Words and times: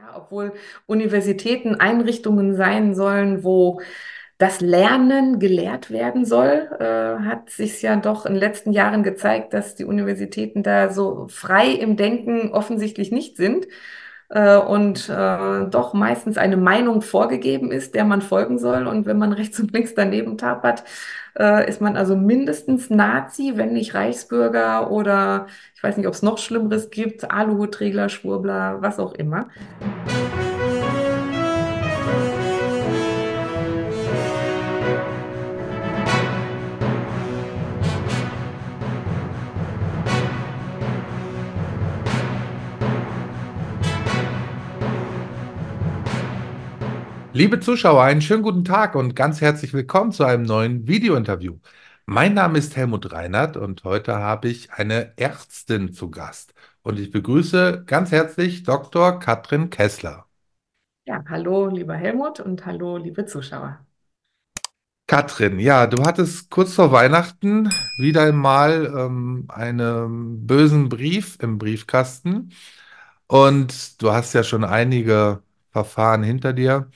Ja, 0.00 0.16
obwohl 0.16 0.52
Universitäten 0.86 1.74
Einrichtungen 1.74 2.54
sein 2.54 2.94
sollen, 2.94 3.42
wo 3.42 3.80
das 4.38 4.60
Lernen 4.60 5.40
gelehrt 5.40 5.90
werden 5.90 6.24
soll, 6.24 6.68
äh, 6.78 7.24
hat 7.24 7.50
sich 7.50 7.82
ja 7.82 7.96
doch 7.96 8.24
in 8.24 8.34
den 8.34 8.40
letzten 8.40 8.70
Jahren 8.70 9.02
gezeigt, 9.02 9.52
dass 9.52 9.74
die 9.74 9.84
Universitäten 9.84 10.62
da 10.62 10.90
so 10.92 11.26
frei 11.28 11.72
im 11.72 11.96
Denken 11.96 12.52
offensichtlich 12.52 13.10
nicht 13.10 13.36
sind 13.36 13.66
äh, 14.30 14.56
und 14.56 15.08
äh, 15.08 15.66
doch 15.68 15.94
meistens 15.94 16.38
eine 16.38 16.56
Meinung 16.56 17.02
vorgegeben 17.02 17.72
ist, 17.72 17.94
der 17.94 18.04
man 18.04 18.22
folgen 18.22 18.58
soll. 18.58 18.86
Und 18.86 19.06
wenn 19.06 19.18
man 19.18 19.32
rechts 19.34 19.58
und 19.60 19.72
links 19.72 19.94
daneben 19.94 20.38
tapert, 20.38 20.84
äh, 21.38 21.68
ist 21.68 21.80
man 21.80 21.96
also 21.96 22.16
mindestens 22.16 22.90
Nazi, 22.90 23.52
wenn 23.56 23.72
nicht 23.72 23.94
Reichsbürger 23.94 24.90
oder 24.90 25.46
ich 25.74 25.82
weiß 25.82 25.96
nicht, 25.96 26.06
ob 26.06 26.14
es 26.14 26.22
noch 26.22 26.38
Schlimmeres 26.38 26.90
gibt, 26.90 27.30
Aluhutträger, 27.30 28.08
Schwurbler, 28.08 28.78
was 28.80 28.98
auch 28.98 29.12
immer. 29.12 29.48
Liebe 47.38 47.60
Zuschauer, 47.60 48.02
einen 48.02 48.20
schönen 48.20 48.42
guten 48.42 48.64
Tag 48.64 48.96
und 48.96 49.14
ganz 49.14 49.40
herzlich 49.40 49.72
willkommen 49.72 50.10
zu 50.10 50.24
einem 50.24 50.42
neuen 50.42 50.88
Videointerview. 50.88 51.60
Mein 52.04 52.34
Name 52.34 52.58
ist 52.58 52.74
Helmut 52.74 53.12
Reinhardt 53.12 53.56
und 53.56 53.84
heute 53.84 54.16
habe 54.16 54.48
ich 54.48 54.72
eine 54.72 55.12
Ärztin 55.16 55.92
zu 55.92 56.10
Gast. 56.10 56.52
Und 56.82 56.98
ich 56.98 57.12
begrüße 57.12 57.84
ganz 57.86 58.10
herzlich 58.10 58.64
Dr. 58.64 59.20
Katrin 59.20 59.70
Kessler. 59.70 60.26
Ja, 61.06 61.22
hallo, 61.28 61.68
lieber 61.68 61.94
Helmut 61.94 62.40
und 62.40 62.66
hallo, 62.66 62.96
liebe 62.96 63.24
Zuschauer. 63.24 63.86
Katrin, 65.06 65.60
ja, 65.60 65.86
du 65.86 66.02
hattest 66.04 66.50
kurz 66.50 66.74
vor 66.74 66.90
Weihnachten 66.90 67.70
wieder 67.98 68.22
einmal 68.22 68.92
ähm, 68.92 69.44
einen 69.46 70.44
bösen 70.44 70.88
Brief 70.88 71.38
im 71.40 71.58
Briefkasten 71.58 72.50
und 73.28 74.02
du 74.02 74.10
hast 74.10 74.32
ja 74.32 74.42
schon 74.42 74.64
einige 74.64 75.40
Verfahren 75.70 76.24
hinter 76.24 76.52
dir. 76.52 76.90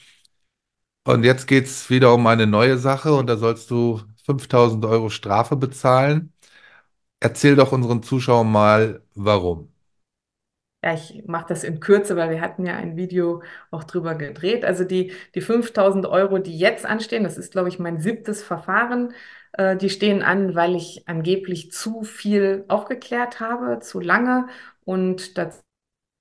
Und 1.05 1.25
jetzt 1.25 1.47
geht 1.48 1.67
es 1.67 1.91
wieder 1.91 2.14
um 2.14 2.27
eine 2.27 2.47
neue 2.47 2.78
Sache 2.78 3.12
und 3.14 3.27
da 3.27 3.36
sollst 3.36 3.70
du 3.70 4.00
5000 4.25 4.84
Euro 4.84 5.11
Strafe 5.11 5.56
bezahlen. 5.56 6.33
Erzähl 7.20 7.56
doch 7.56 7.72
unseren 7.72 8.03
Zuschauern 8.03 8.50
mal, 8.53 9.05
warum. 9.14 9.73
Ja, 10.84 10.95
ich 10.95 11.23
mache 11.28 11.47
das 11.48 11.62
in 11.62 11.78
Kürze, 11.78 12.17
weil 12.17 12.30
wir 12.30 12.41
hatten 12.41 12.67
ja 12.67 12.75
ein 12.77 12.97
Video 12.97 13.42
auch 13.70 13.84
drüber 13.84 14.17
gedreht. 14.17 14.64
Also 14.64 14.83
die, 14.83 15.12
die 15.34 15.41
5000 15.41 16.06
Euro, 16.06 16.39
die 16.39 16.58
jetzt 16.58 16.84
anstehen, 16.84 17.23
das 17.23 17.39
ist, 17.39 17.53
glaube 17.53 17.69
ich, 17.69 17.78
mein 17.78 18.00
siebtes 18.00 18.42
Verfahren, 18.42 19.14
äh, 19.53 19.77
die 19.77 19.91
stehen 19.91 20.23
an, 20.23 20.56
weil 20.56 20.75
ich 20.75 21.06
angeblich 21.06 21.70
zu 21.70 22.03
viel 22.03 22.64
aufgeklärt 22.67 23.39
habe, 23.39 23.78
zu 23.78 24.00
lange 24.00 24.48
und 24.84 25.39
dazu 25.39 25.61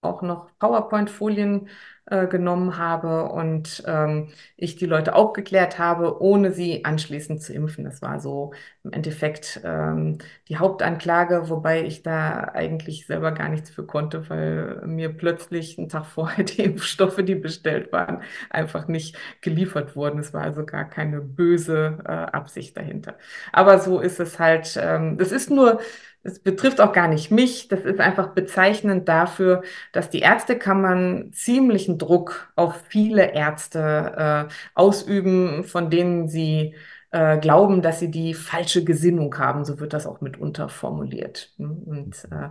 auch 0.02 0.22
noch 0.24 0.50
PowerPoint-Folien 0.60 1.70
äh, 2.06 2.28
genommen 2.28 2.78
habe 2.78 3.26
und 3.32 3.84
ähm, 3.86 4.30
ich 4.58 4.76
die 4.76 4.86
Leute 4.86 5.16
aufgeklärt 5.16 5.80
habe, 5.80 6.22
ohne 6.22 6.52
sie 6.52 6.84
anschließend 6.86 7.42
zu 7.42 7.54
impfen. 7.54 7.84
Das 7.86 8.02
war 8.02 8.20
so 8.20 8.54
im 8.84 8.92
Endeffekt 8.94 9.62
ähm, 9.64 10.18
die 10.50 10.58
Hauptanklage, 10.58 11.50
wobei 11.50 11.84
ich 11.86 12.04
da 12.04 12.46
eigentlich 12.54 13.06
selber 13.06 13.32
gar 13.32 13.50
nichts 13.50 13.70
für 13.70 13.86
konnte, 13.86 14.30
weil 14.30 14.82
mir 14.86 15.10
plötzlich 15.16 15.78
einen 15.78 15.90
Tag 15.90 16.06
vorher 16.06 16.44
die 16.46 16.64
Impfstoffe, 16.64 17.18
die 17.24 17.36
bestellt 17.36 17.92
waren, 17.92 18.24
einfach 18.50 18.88
nicht 18.88 19.18
geliefert 19.42 19.96
wurden. 19.96 20.20
Es 20.20 20.34
war 20.34 20.44
also 20.44 20.66
gar 20.66 20.86
keine 20.90 21.22
böse 21.22 22.00
äh, 22.06 22.12
Absicht 22.12 22.76
dahinter. 22.78 23.16
Aber 23.52 23.80
so 23.80 24.00
ist 24.00 24.20
es 24.20 24.40
halt. 24.40 24.78
Ähm, 24.82 25.18
das 25.18 25.32
ist 25.32 25.50
nur 25.50 25.80
es 26.24 26.40
betrifft 26.40 26.82
auch 26.82 26.94
gar 26.94 27.08
nicht 27.08 27.32
mich. 27.32 27.68
Das 27.68 27.82
ist 27.82 28.00
einfach 28.00 28.30
bezeichnend 28.30 29.08
dafür, 29.08 29.64
dass 29.92 30.10
die 30.10 30.20
Ärztekammern 30.20 31.32
ziemlichen 31.34 31.98
Druck 31.98 32.52
auf 32.56 32.84
viele 32.88 33.34
Ärzte 33.34 34.48
äh, 34.50 34.54
ausüben, 34.76 35.64
von 35.64 35.90
denen 35.90 36.28
sie 36.28 36.76
äh, 37.12 37.38
glauben, 37.40 37.82
dass 37.82 38.00
sie 38.00 38.12
die 38.12 38.34
falsche 38.34 38.84
Gesinnung 38.84 39.38
haben. 39.38 39.66
So 39.66 39.80
wird 39.80 39.94
das 39.94 40.08
auch 40.08 40.22
mitunter 40.22 40.70
formuliert. 40.70 41.54
Und 41.58 42.16
äh, 42.32 42.50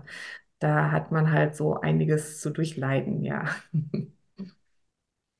da 0.58 0.90
hat 0.90 1.12
man 1.12 1.32
halt 1.32 1.56
so 1.56 1.80
einiges 1.80 2.40
zu 2.40 2.50
durchleiden, 2.50 3.22
ja. 3.22 3.44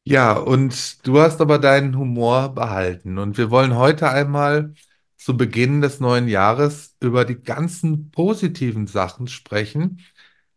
Ja, 0.04 0.32
und 0.32 1.06
du 1.06 1.20
hast 1.20 1.40
aber 1.40 1.58
deinen 1.58 1.96
Humor 1.96 2.54
behalten. 2.54 3.18
Und 3.18 3.38
wir 3.38 3.50
wollen 3.50 3.76
heute 3.76 4.08
einmal 4.10 4.74
zu 5.20 5.36
Beginn 5.36 5.82
des 5.82 6.00
neuen 6.00 6.28
Jahres 6.28 6.96
über 6.98 7.26
die 7.26 7.42
ganzen 7.42 8.10
positiven 8.10 8.86
Sachen 8.86 9.28
sprechen, 9.28 10.00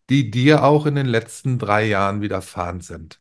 die 0.10 0.32
dir 0.32 0.64
auch 0.64 0.86
in 0.86 0.96
den 0.96 1.06
letzten 1.06 1.60
drei 1.60 1.86
Jahren 1.86 2.22
widerfahren 2.22 2.80
sind. 2.80 3.20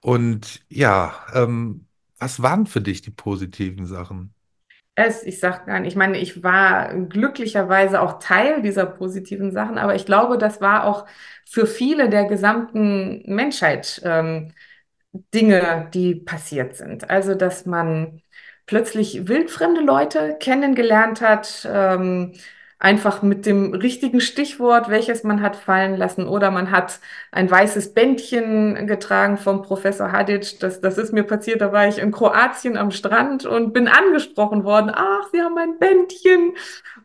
Und 0.00 0.64
ja, 0.68 1.14
ähm, 1.34 1.86
was 2.18 2.42
waren 2.42 2.66
für 2.66 2.80
dich 2.80 3.00
die 3.00 3.12
positiven 3.12 3.86
Sachen? 3.86 4.34
Es, 4.96 5.22
ich 5.22 5.38
sag 5.38 5.66
gar 5.66 5.78
nicht, 5.78 5.92
ich 5.92 5.96
meine, 5.96 6.18
ich 6.18 6.42
war 6.42 6.94
glücklicherweise 6.94 8.00
auch 8.00 8.18
Teil 8.18 8.62
dieser 8.62 8.86
positiven 8.86 9.52
Sachen, 9.52 9.78
aber 9.78 9.94
ich 9.94 10.04
glaube, 10.04 10.36
das 10.36 10.60
war 10.60 10.84
auch 10.84 11.06
für 11.44 11.66
viele 11.66 12.08
der 12.10 12.24
gesamten 12.24 13.22
Menschheit 13.26 14.00
ähm, 14.04 14.52
Dinge, 15.34 15.90
die 15.94 16.14
passiert 16.16 16.76
sind. 16.76 17.08
Also, 17.08 17.34
dass 17.34 17.66
man 17.66 18.22
plötzlich 18.66 19.28
wildfremde 19.28 19.80
Leute 19.80 20.36
kennengelernt 20.38 21.20
hat, 21.20 21.68
ähm, 21.70 22.32
einfach 22.78 23.22
mit 23.22 23.46
dem 23.46 23.72
richtigen 23.72 24.20
Stichwort, 24.20 24.90
welches 24.90 25.24
man 25.24 25.40
hat 25.40 25.56
fallen 25.56 25.96
lassen. 25.96 26.26
Oder 26.26 26.50
man 26.50 26.70
hat 26.70 27.00
ein 27.32 27.50
weißes 27.50 27.94
Bändchen 27.94 28.86
getragen 28.86 29.38
vom 29.38 29.62
Professor 29.62 30.12
Hadic. 30.12 30.60
Das, 30.60 30.80
das 30.80 30.98
ist 30.98 31.12
mir 31.12 31.22
passiert, 31.22 31.62
da 31.62 31.72
war 31.72 31.88
ich 31.88 31.98
in 31.98 32.12
Kroatien 32.12 32.76
am 32.76 32.90
Strand 32.90 33.46
und 33.46 33.72
bin 33.72 33.88
angesprochen 33.88 34.64
worden. 34.64 34.92
Ach, 34.94 35.28
Sie 35.32 35.40
haben 35.40 35.56
ein 35.56 35.78
Bändchen. 35.78 36.52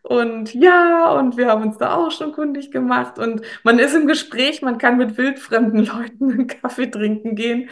Und 0.02 0.52
ja, 0.52 1.12
und 1.12 1.36
wir 1.38 1.46
haben 1.46 1.62
uns 1.62 1.78
da 1.78 1.94
auch 1.94 2.10
schon 2.10 2.32
kundig 2.32 2.70
gemacht. 2.70 3.18
Und 3.18 3.40
man 3.62 3.78
ist 3.78 3.94
im 3.94 4.06
Gespräch, 4.06 4.60
man 4.60 4.76
kann 4.78 4.98
mit 4.98 5.16
wildfremden 5.16 5.86
Leuten 5.86 6.32
einen 6.32 6.46
Kaffee 6.48 6.90
trinken 6.90 7.34
gehen. 7.34 7.70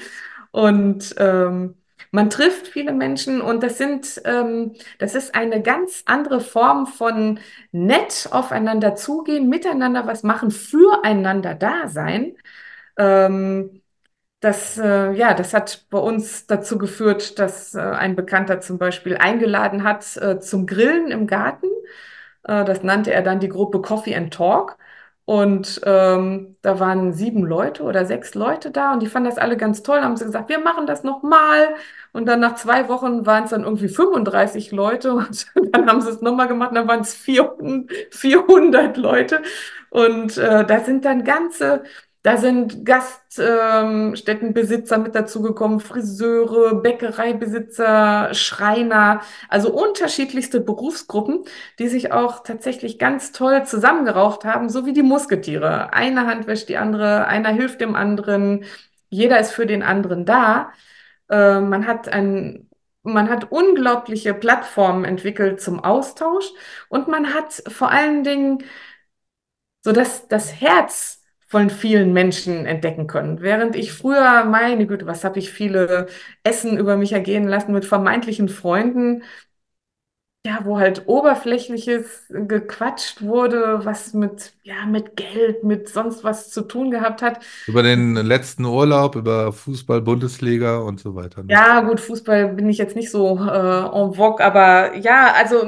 Und 0.52 1.14
ähm, 1.18 1.74
man 2.10 2.30
trifft 2.30 2.68
viele 2.68 2.92
Menschen 2.92 3.40
und 3.40 3.62
das 3.62 3.78
sind, 3.78 4.20
ähm, 4.24 4.74
das 4.98 5.14
ist 5.14 5.34
eine 5.34 5.62
ganz 5.62 6.02
andere 6.06 6.40
Form 6.40 6.86
von 6.86 7.38
nett 7.72 8.28
aufeinander 8.32 8.94
zugehen, 8.96 9.48
miteinander 9.48 10.06
was 10.06 10.22
machen, 10.22 10.50
füreinander 10.50 11.54
da 11.54 11.88
sein. 11.88 12.36
Ähm, 12.98 13.82
das, 14.40 14.78
äh, 14.78 15.12
ja, 15.12 15.34
das 15.34 15.52
hat 15.54 15.86
bei 15.90 15.98
uns 15.98 16.46
dazu 16.46 16.78
geführt, 16.78 17.38
dass 17.38 17.74
äh, 17.74 17.80
ein 17.80 18.16
Bekannter 18.16 18.60
zum 18.60 18.78
Beispiel 18.78 19.16
eingeladen 19.18 19.84
hat 19.84 20.16
äh, 20.16 20.40
zum 20.40 20.66
Grillen 20.66 21.10
im 21.10 21.26
Garten. 21.26 21.66
Äh, 22.44 22.64
das 22.64 22.82
nannte 22.82 23.12
er 23.12 23.22
dann 23.22 23.40
die 23.40 23.48
Gruppe 23.48 23.82
Coffee 23.82 24.14
and 24.16 24.32
Talk. 24.32 24.78
Und 25.24 25.80
ähm, 25.84 26.56
da 26.62 26.80
waren 26.80 27.12
sieben 27.12 27.44
Leute 27.44 27.84
oder 27.84 28.04
sechs 28.04 28.34
Leute 28.34 28.70
da 28.72 28.92
und 28.92 29.00
die 29.00 29.06
fanden 29.06 29.28
das 29.28 29.38
alle 29.38 29.56
ganz 29.56 29.82
toll, 29.82 30.00
haben 30.00 30.16
sie 30.16 30.24
gesagt, 30.24 30.48
wir 30.48 30.58
machen 30.58 30.86
das 30.86 31.04
nochmal. 31.04 31.74
Und 32.12 32.26
dann 32.26 32.40
nach 32.40 32.56
zwei 32.56 32.88
Wochen 32.88 33.26
waren 33.26 33.44
es 33.44 33.50
dann 33.50 33.62
irgendwie 33.62 33.88
35 33.88 34.72
Leute 34.72 35.14
und 35.14 35.46
dann 35.72 35.88
haben 35.88 36.00
sie 36.00 36.10
es 36.10 36.20
nochmal 36.20 36.48
gemacht, 36.48 36.72
dann 36.74 36.88
waren 36.88 37.00
es 37.00 37.14
400, 37.14 37.90
400 38.10 38.96
Leute. 38.96 39.42
Und 39.90 40.36
äh, 40.38 40.64
da 40.64 40.80
sind 40.80 41.04
dann 41.04 41.24
ganze 41.24 41.82
da 42.22 42.36
sind 42.36 42.84
Gaststättenbesitzer 42.84 44.96
ähm, 44.96 45.02
mit 45.02 45.14
dazugekommen, 45.14 45.80
Friseure, 45.80 46.74
Bäckereibesitzer, 46.74 48.34
Schreiner, 48.34 49.22
also 49.48 49.72
unterschiedlichste 49.72 50.60
Berufsgruppen, 50.60 51.44
die 51.78 51.88
sich 51.88 52.12
auch 52.12 52.42
tatsächlich 52.42 52.98
ganz 52.98 53.32
toll 53.32 53.64
zusammengerauft 53.64 54.44
haben, 54.44 54.68
so 54.68 54.84
wie 54.84 54.92
die 54.92 55.02
Musketiere. 55.02 55.94
Eine 55.94 56.26
Hand 56.26 56.46
wäscht 56.46 56.68
die 56.68 56.76
andere, 56.76 57.26
einer 57.26 57.48
hilft 57.50 57.80
dem 57.80 57.96
anderen, 57.96 58.64
jeder 59.08 59.40
ist 59.40 59.52
für 59.52 59.66
den 59.66 59.82
anderen 59.82 60.26
da. 60.26 60.72
Äh, 61.30 61.60
man 61.60 61.86
hat 61.86 62.08
ein 62.08 62.66
man 63.02 63.30
hat 63.30 63.50
unglaubliche 63.50 64.34
Plattformen 64.34 65.06
entwickelt 65.06 65.60
zum 65.60 65.82
Austausch 65.82 66.44
und 66.90 67.08
man 67.08 67.32
hat 67.34 67.62
vor 67.68 67.90
allen 67.90 68.24
Dingen 68.24 68.62
so 69.82 69.92
das, 69.92 70.28
das 70.28 70.60
Herz 70.60 71.19
von 71.50 71.70
vielen 71.70 72.12
Menschen 72.14 72.66
entdecken 72.66 73.08
können. 73.08 73.40
Während 73.42 73.76
ich 73.76 73.92
früher, 73.92 74.44
meine 74.46 74.86
Güte, 74.86 75.06
was 75.06 75.24
habe 75.24 75.38
ich 75.40 75.50
viele 75.52 76.06
Essen 76.44 76.78
über 76.78 76.96
mich 76.96 77.12
ergehen 77.12 77.48
lassen 77.48 77.72
mit 77.72 77.84
vermeintlichen 77.84 78.48
Freunden, 78.48 79.24
ja, 80.46 80.60
wo 80.64 80.78
halt 80.78 81.06
Oberflächliches 81.06 82.24
gequatscht 82.30 83.20
wurde, 83.20 83.80
was 83.84 84.14
mit, 84.14 84.54
ja, 84.62 84.86
mit 84.86 85.14
Geld, 85.14 85.64
mit 85.64 85.90
sonst 85.90 86.24
was 86.24 86.48
zu 86.50 86.62
tun 86.62 86.90
gehabt 86.90 87.20
hat. 87.20 87.40
Über 87.66 87.82
den 87.82 88.14
letzten 88.14 88.64
Urlaub, 88.64 89.16
über 89.16 89.52
Fußball, 89.52 90.00
Bundesliga 90.00 90.78
und 90.78 90.98
so 90.98 91.14
weiter, 91.14 91.42
ne? 91.42 91.52
Ja, 91.52 91.82
gut, 91.82 92.00
Fußball 92.00 92.54
bin 92.54 92.70
ich 92.70 92.78
jetzt 92.78 92.96
nicht 92.96 93.10
so 93.10 93.36
äh, 93.36 93.38
en 93.38 94.14
vogue, 94.14 94.42
aber 94.42 94.96
ja, 94.96 95.34
also 95.36 95.58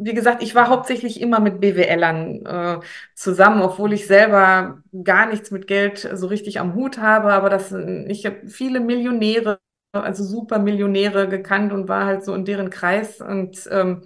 wie 0.00 0.14
gesagt, 0.14 0.42
ich 0.42 0.54
war 0.54 0.68
hauptsächlich 0.68 1.20
immer 1.20 1.40
mit 1.40 1.60
BWLern 1.60 2.46
äh, 2.46 2.80
zusammen, 3.14 3.60
obwohl 3.60 3.92
ich 3.92 4.06
selber 4.06 4.82
gar 5.04 5.26
nichts 5.26 5.50
mit 5.50 5.66
Geld 5.66 6.08
so 6.14 6.28
richtig 6.28 6.60
am 6.60 6.74
Hut 6.74 6.96
habe, 6.96 7.34
aber 7.34 7.50
das, 7.50 7.74
ich 8.06 8.24
habe 8.24 8.48
viele 8.48 8.80
Millionäre, 8.80 9.58
also 9.92 10.24
Supermillionäre 10.24 11.28
gekannt 11.28 11.72
und 11.72 11.88
war 11.88 12.04
halt 12.06 12.24
so 12.24 12.34
in 12.34 12.44
deren 12.44 12.70
Kreis 12.70 13.20
und 13.20 13.68
ähm, 13.70 14.02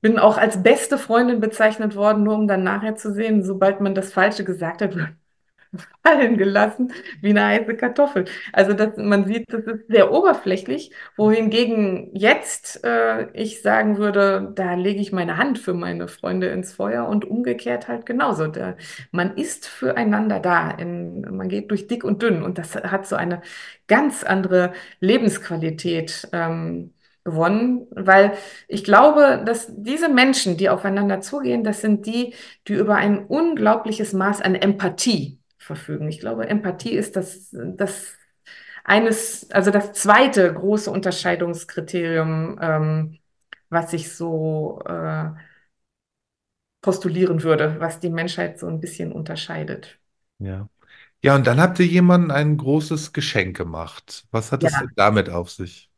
bin 0.00 0.18
auch 0.18 0.36
als 0.38 0.62
beste 0.62 0.98
Freundin 0.98 1.40
bezeichnet 1.40 1.96
worden, 1.96 2.22
nur 2.24 2.34
um 2.36 2.46
dann 2.48 2.62
nachher 2.64 2.94
zu 2.96 3.12
sehen, 3.12 3.42
sobald 3.42 3.80
man 3.80 3.94
das 3.94 4.12
Falsche 4.12 4.44
gesagt 4.44 4.82
hat, 4.82 4.94
fallen 6.04 6.36
gelassen 6.36 6.92
wie 7.20 7.30
eine 7.30 7.46
heiße 7.46 7.76
Kartoffel. 7.76 8.24
Also 8.52 8.72
das, 8.72 8.96
man 8.96 9.26
sieht, 9.26 9.52
das 9.52 9.64
ist 9.64 9.88
sehr 9.88 10.12
oberflächlich, 10.12 10.92
wohingegen 11.16 12.10
jetzt 12.14 12.84
äh, 12.84 13.30
ich 13.32 13.62
sagen 13.62 13.98
würde, 13.98 14.52
da 14.54 14.74
lege 14.74 15.00
ich 15.00 15.12
meine 15.12 15.36
Hand 15.36 15.58
für 15.58 15.74
meine 15.74 16.08
Freunde 16.08 16.48
ins 16.48 16.72
Feuer 16.72 17.06
und 17.08 17.24
umgekehrt 17.24 17.88
halt 17.88 18.06
genauso. 18.06 18.46
Der, 18.46 18.76
man 19.10 19.36
ist 19.36 19.66
füreinander 19.66 20.40
da, 20.40 20.70
in, 20.70 21.22
man 21.36 21.48
geht 21.48 21.70
durch 21.70 21.86
dick 21.86 22.04
und 22.04 22.22
dünn 22.22 22.42
und 22.42 22.58
das 22.58 22.74
hat 22.76 23.06
so 23.06 23.16
eine 23.16 23.42
ganz 23.86 24.24
andere 24.24 24.72
Lebensqualität. 25.00 26.28
Ähm, 26.32 26.90
gewonnen, 27.24 27.86
weil 27.90 28.32
ich 28.68 28.84
glaube, 28.84 29.42
dass 29.46 29.68
diese 29.74 30.10
Menschen, 30.10 30.56
die 30.58 30.68
aufeinander 30.68 31.22
zugehen, 31.22 31.64
das 31.64 31.80
sind 31.80 32.04
die, 32.06 32.34
die 32.68 32.74
über 32.74 32.96
ein 32.96 33.24
unglaubliches 33.24 34.12
Maß 34.12 34.42
an 34.42 34.54
Empathie 34.54 35.38
verfügen. 35.64 36.08
Ich 36.08 36.20
glaube, 36.20 36.48
Empathie 36.48 36.92
ist 36.92 37.16
das, 37.16 37.50
das 37.52 38.14
eines, 38.84 39.50
also 39.52 39.70
das 39.70 39.92
zweite 39.94 40.52
große 40.54 40.90
Unterscheidungskriterium, 40.90 42.58
ähm, 42.62 43.18
was 43.70 43.92
ich 43.94 44.14
so 44.14 44.80
äh, 44.86 45.30
postulieren 46.82 47.42
würde, 47.42 47.80
was 47.80 47.98
die 47.98 48.10
Menschheit 48.10 48.60
so 48.60 48.68
ein 48.68 48.78
bisschen 48.80 49.10
unterscheidet. 49.12 49.98
Ja. 50.38 50.68
Ja, 51.22 51.34
und 51.36 51.46
dann 51.48 51.60
habt 51.60 51.80
ihr 51.80 51.86
jemandem 51.88 52.30
ein 52.32 52.56
großes 52.58 53.12
Geschenk 53.14 53.56
gemacht. 53.58 54.26
Was 54.32 54.52
hat 54.52 54.64
es 54.64 54.76
Ja, 54.76 54.88
damit 54.96 55.30
auf 55.30 55.50
sich? 55.50 55.90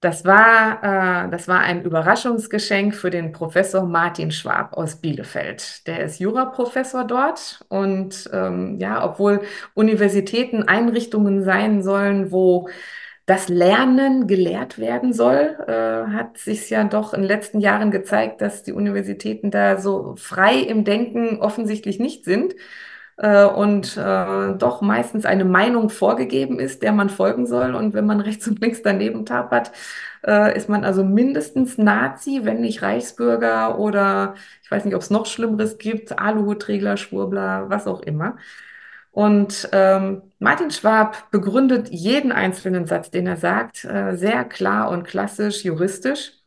Das 0.00 0.24
war, 0.24 1.26
äh, 1.26 1.30
das 1.30 1.48
war 1.48 1.60
ein 1.60 1.82
Überraschungsgeschenk 1.82 2.94
für 2.94 3.10
den 3.10 3.32
Professor 3.32 3.84
Martin 3.84 4.30
Schwab 4.30 4.76
aus 4.76 4.96
Bielefeld. 4.96 5.86
Der 5.88 6.04
ist 6.04 6.20
Juraprofessor 6.20 7.04
dort 7.04 7.64
und 7.68 8.30
ähm, 8.32 8.78
ja, 8.78 9.04
obwohl 9.04 9.42
Universitäten 9.74 10.62
Einrichtungen 10.62 11.42
sein 11.42 11.82
sollen, 11.82 12.30
wo 12.30 12.68
das 13.26 13.48
Lernen 13.48 14.26
gelehrt 14.26 14.78
werden 14.78 15.12
soll, 15.12 15.58
äh, 15.66 15.72
hat 16.12 16.38
sich 16.38 16.70
ja 16.70 16.84
doch 16.84 17.12
in 17.12 17.22
den 17.22 17.28
letzten 17.28 17.60
Jahren 17.60 17.90
gezeigt, 17.90 18.40
dass 18.40 18.62
die 18.62 18.72
Universitäten 18.72 19.50
da 19.50 19.78
so 19.78 20.14
frei 20.16 20.54
im 20.60 20.84
Denken 20.84 21.40
offensichtlich 21.40 21.98
nicht 21.98 22.24
sind 22.24 22.54
äh, 23.18 23.44
und 23.44 23.96
äh, 23.96 24.54
doch 24.56 24.80
meistens 24.80 25.26
eine 25.26 25.44
Meinung 25.44 25.90
vorgegeben 25.90 26.58
ist, 26.60 26.82
der 26.82 26.92
man 26.92 27.10
folgen 27.10 27.46
soll. 27.46 27.74
Und 27.74 27.94
wenn 27.94 28.06
man 28.06 28.20
rechts 28.22 28.48
und 28.48 28.60
links 28.60 28.82
daneben 28.82 29.26
tapert, 29.26 29.72
äh, 30.26 30.56
ist 30.56 30.68
man 30.68 30.84
also 30.84 31.04
mindestens 31.04 31.78
Nazi, 31.78 32.40
wenn 32.44 32.60
nicht 32.60 32.82
Reichsbürger 32.82 33.78
oder 33.78 34.34
ich 34.62 34.70
weiß 34.70 34.84
nicht, 34.84 34.94
ob 34.94 35.02
es 35.02 35.10
noch 35.10 35.26
Schlimmeres 35.26 35.78
gibt, 35.78 36.18
Aluhutträger, 36.18 36.96
Schwurbler, 36.96 37.66
was 37.68 37.86
auch 37.86 38.00
immer. 38.00 38.36
Und 39.10 39.68
ähm, 39.72 40.22
Martin 40.38 40.70
Schwab 40.70 41.30
begründet 41.32 41.88
jeden 41.90 42.30
einzelnen 42.30 42.86
Satz, 42.86 43.10
den 43.10 43.26
er 43.26 43.36
sagt, 43.36 43.84
äh, 43.84 44.14
sehr 44.16 44.44
klar 44.44 44.90
und 44.90 45.04
klassisch 45.04 45.64
juristisch. 45.64 46.37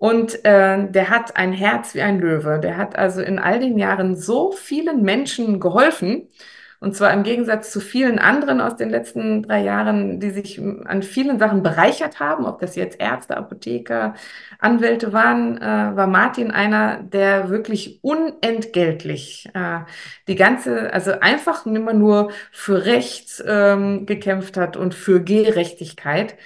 Und 0.00 0.46
äh, 0.46 0.90
der 0.90 1.10
hat 1.10 1.36
ein 1.36 1.52
Herz 1.52 1.94
wie 1.94 2.00
ein 2.00 2.20
Löwe. 2.20 2.58
Der 2.58 2.78
hat 2.78 2.96
also 2.96 3.20
in 3.20 3.38
all 3.38 3.60
den 3.60 3.76
Jahren 3.76 4.16
so 4.16 4.50
vielen 4.50 5.02
Menschen 5.02 5.60
geholfen. 5.60 6.30
Und 6.78 6.96
zwar 6.96 7.12
im 7.12 7.22
Gegensatz 7.22 7.70
zu 7.70 7.80
vielen 7.80 8.18
anderen 8.18 8.62
aus 8.62 8.76
den 8.76 8.88
letzten 8.88 9.42
drei 9.42 9.62
Jahren, 9.62 10.18
die 10.18 10.30
sich 10.30 10.58
an 10.86 11.02
vielen 11.02 11.38
Sachen 11.38 11.62
bereichert 11.62 12.18
haben, 12.18 12.46
ob 12.46 12.60
das 12.60 12.76
jetzt 12.76 12.98
Ärzte, 12.98 13.36
Apotheker, 13.36 14.14
Anwälte 14.58 15.12
waren, 15.12 15.58
äh, 15.58 15.94
war 15.94 16.06
Martin 16.06 16.50
einer, 16.50 17.02
der 17.02 17.50
wirklich 17.50 18.02
unentgeltlich 18.02 19.50
äh, 19.52 19.80
die 20.28 20.36
ganze, 20.36 20.90
also 20.94 21.12
einfach 21.20 21.66
immer 21.66 21.92
nur 21.92 22.30
für 22.52 22.86
Recht 22.86 23.44
ähm, 23.46 24.06
gekämpft 24.06 24.56
hat 24.56 24.78
und 24.78 24.94
für 24.94 25.22
Gerechtigkeit. 25.22 26.36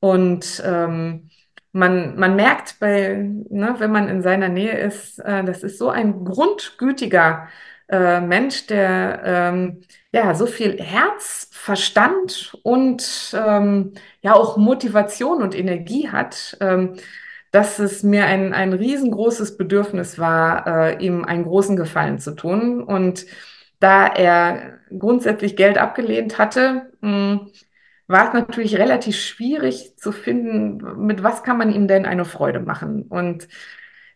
Und 0.00 0.62
ähm, 0.66 1.30
man, 1.72 2.18
man 2.18 2.36
merkt 2.36 2.78
bei, 2.80 3.14
ne, 3.50 3.74
wenn 3.78 3.92
man 3.92 4.08
in 4.08 4.22
seiner 4.22 4.48
Nähe 4.48 4.78
ist, 4.78 5.18
äh, 5.20 5.44
das 5.44 5.62
ist 5.62 5.78
so 5.78 5.88
ein 5.90 6.24
grundgütiger 6.24 7.48
äh, 7.88 8.20
Mensch, 8.20 8.66
der 8.66 9.22
ähm, 9.24 9.80
ja 10.12 10.34
so 10.34 10.46
viel 10.46 10.80
Herz, 10.80 11.48
Verstand 11.52 12.56
und 12.62 13.34
ähm, 13.34 13.92
ja 14.22 14.34
auch 14.34 14.56
Motivation 14.56 15.42
und 15.42 15.54
Energie 15.54 16.08
hat, 16.08 16.56
ähm, 16.60 16.94
dass 17.52 17.78
es 17.78 18.02
mir 18.02 18.26
ein, 18.26 18.52
ein 18.54 18.72
riesengroßes 18.72 19.56
Bedürfnis 19.56 20.18
war, 20.18 20.66
äh, 20.66 21.04
ihm 21.04 21.24
einen 21.24 21.44
großen 21.44 21.76
Gefallen 21.76 22.18
zu 22.18 22.32
tun. 22.36 22.82
Und 22.82 23.26
da 23.80 24.06
er 24.06 24.78
grundsätzlich 24.96 25.56
Geld 25.56 25.78
abgelehnt 25.78 26.38
hatte, 26.38 26.92
mh, 27.00 27.46
war 28.10 28.28
es 28.28 28.34
natürlich 28.34 28.76
relativ 28.76 29.16
schwierig 29.16 29.96
zu 29.96 30.10
finden, 30.10 31.06
mit 31.06 31.22
was 31.22 31.44
kann 31.44 31.58
man 31.58 31.72
ihm 31.72 31.86
denn 31.86 32.06
eine 32.06 32.24
Freude 32.24 32.58
machen. 32.60 33.02
Und 33.02 33.46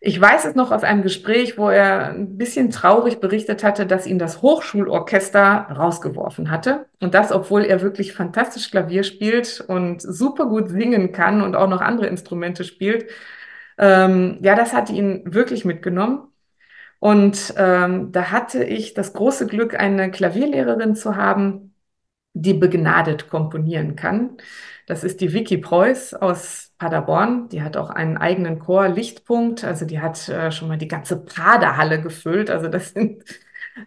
ich 0.01 0.19
weiß 0.19 0.45
es 0.45 0.55
noch 0.55 0.71
aus 0.71 0.83
einem 0.83 1.01
Gespräch, 1.01 1.57
wo 1.57 1.69
er 1.69 2.09
ein 2.09 2.37
bisschen 2.37 2.71
traurig 2.71 3.19
berichtet 3.21 3.63
hatte, 3.63 3.85
dass 3.85 4.05
ihn 4.05 4.19
das 4.19 4.41
Hochschulorchester 4.41 5.67
rausgeworfen 5.75 6.51
hatte. 6.51 6.87
Und 7.01 7.13
das, 7.13 7.31
obwohl 7.31 7.63
er 7.63 7.81
wirklich 7.81 8.13
fantastisch 8.13 8.69
Klavier 8.69 9.03
spielt 9.03 9.61
und 9.65 10.01
super 10.01 10.47
gut 10.47 10.69
singen 10.69 11.11
kann 11.13 11.41
und 11.41 11.55
auch 11.55 11.69
noch 11.69 11.81
andere 11.81 12.07
Instrumente 12.07 12.65
spielt. 12.65 13.09
Ähm, 13.77 14.39
ja, 14.41 14.55
das 14.55 14.73
hat 14.73 14.89
ihn 14.89 15.21
wirklich 15.25 15.63
mitgenommen. 15.65 16.27
Und 16.99 17.53
ähm, 17.57 18.11
da 18.11 18.31
hatte 18.31 18.63
ich 18.63 18.93
das 18.93 19.13
große 19.13 19.47
Glück, 19.47 19.79
eine 19.79 20.11
Klavierlehrerin 20.11 20.95
zu 20.95 21.15
haben, 21.15 21.74
die 22.35 22.53
begnadet 22.53 23.29
komponieren 23.29 23.95
kann. 23.95 24.37
Das 24.85 25.03
ist 25.03 25.21
die 25.21 25.33
Vicky 25.33 25.57
Preuß 25.57 26.13
aus 26.13 26.73
Paderborn. 26.77 27.49
Die 27.49 27.63
hat 27.63 27.77
auch 27.77 27.89
einen 27.89 28.17
eigenen 28.17 28.59
Chor, 28.59 28.89
Lichtpunkt. 28.89 29.63
Also 29.63 29.85
die 29.85 29.99
hat 29.99 30.29
äh, 30.29 30.51
schon 30.51 30.67
mal 30.67 30.77
die 30.77 30.87
ganze 30.87 31.17
Praderhalle 31.17 32.01
gefüllt. 32.01 32.51
Also 32.51 32.67
das 32.67 32.89
sind, 32.89 33.23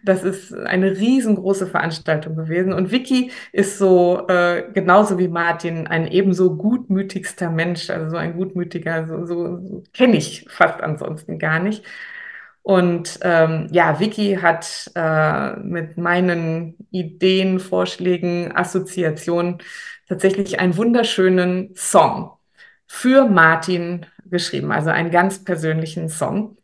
das 0.03 0.23
ist 0.23 0.53
eine 0.53 0.91
riesengroße 0.97 1.67
Veranstaltung 1.67 2.35
gewesen. 2.35 2.73
Und 2.73 2.91
Vicky 2.91 3.31
ist 3.53 3.77
so, 3.77 4.27
äh, 4.27 4.63
genauso 4.73 5.17
wie 5.19 5.29
Martin, 5.29 5.87
ein 5.87 6.07
ebenso 6.07 6.57
gutmütigster 6.57 7.49
Mensch. 7.49 7.89
Also 7.89 8.09
so 8.09 8.17
ein 8.17 8.35
gutmütiger, 8.35 9.07
so, 9.07 9.25
so, 9.25 9.57
so 9.59 9.83
kenne 9.93 10.17
ich 10.17 10.45
fast 10.49 10.81
ansonsten 10.81 11.39
gar 11.39 11.59
nicht. 11.59 11.85
Und 12.61 13.19
ähm, 13.23 13.67
ja, 13.71 13.99
Vicky 13.99 14.35
hat 14.41 14.91
äh, 14.95 15.55
mit 15.57 15.97
meinen 15.97 16.75
Ideen, 16.91 17.59
Vorschlägen, 17.59 18.55
Assoziationen 18.55 19.59
tatsächlich 20.07 20.59
einen 20.59 20.77
wunderschönen 20.77 21.73
Song 21.75 22.31
für 22.87 23.25
Martin 23.25 24.05
geschrieben, 24.25 24.71
also 24.71 24.89
einen 24.89 25.11
ganz 25.11 25.43
persönlichen 25.43 26.09
Song. 26.09 26.57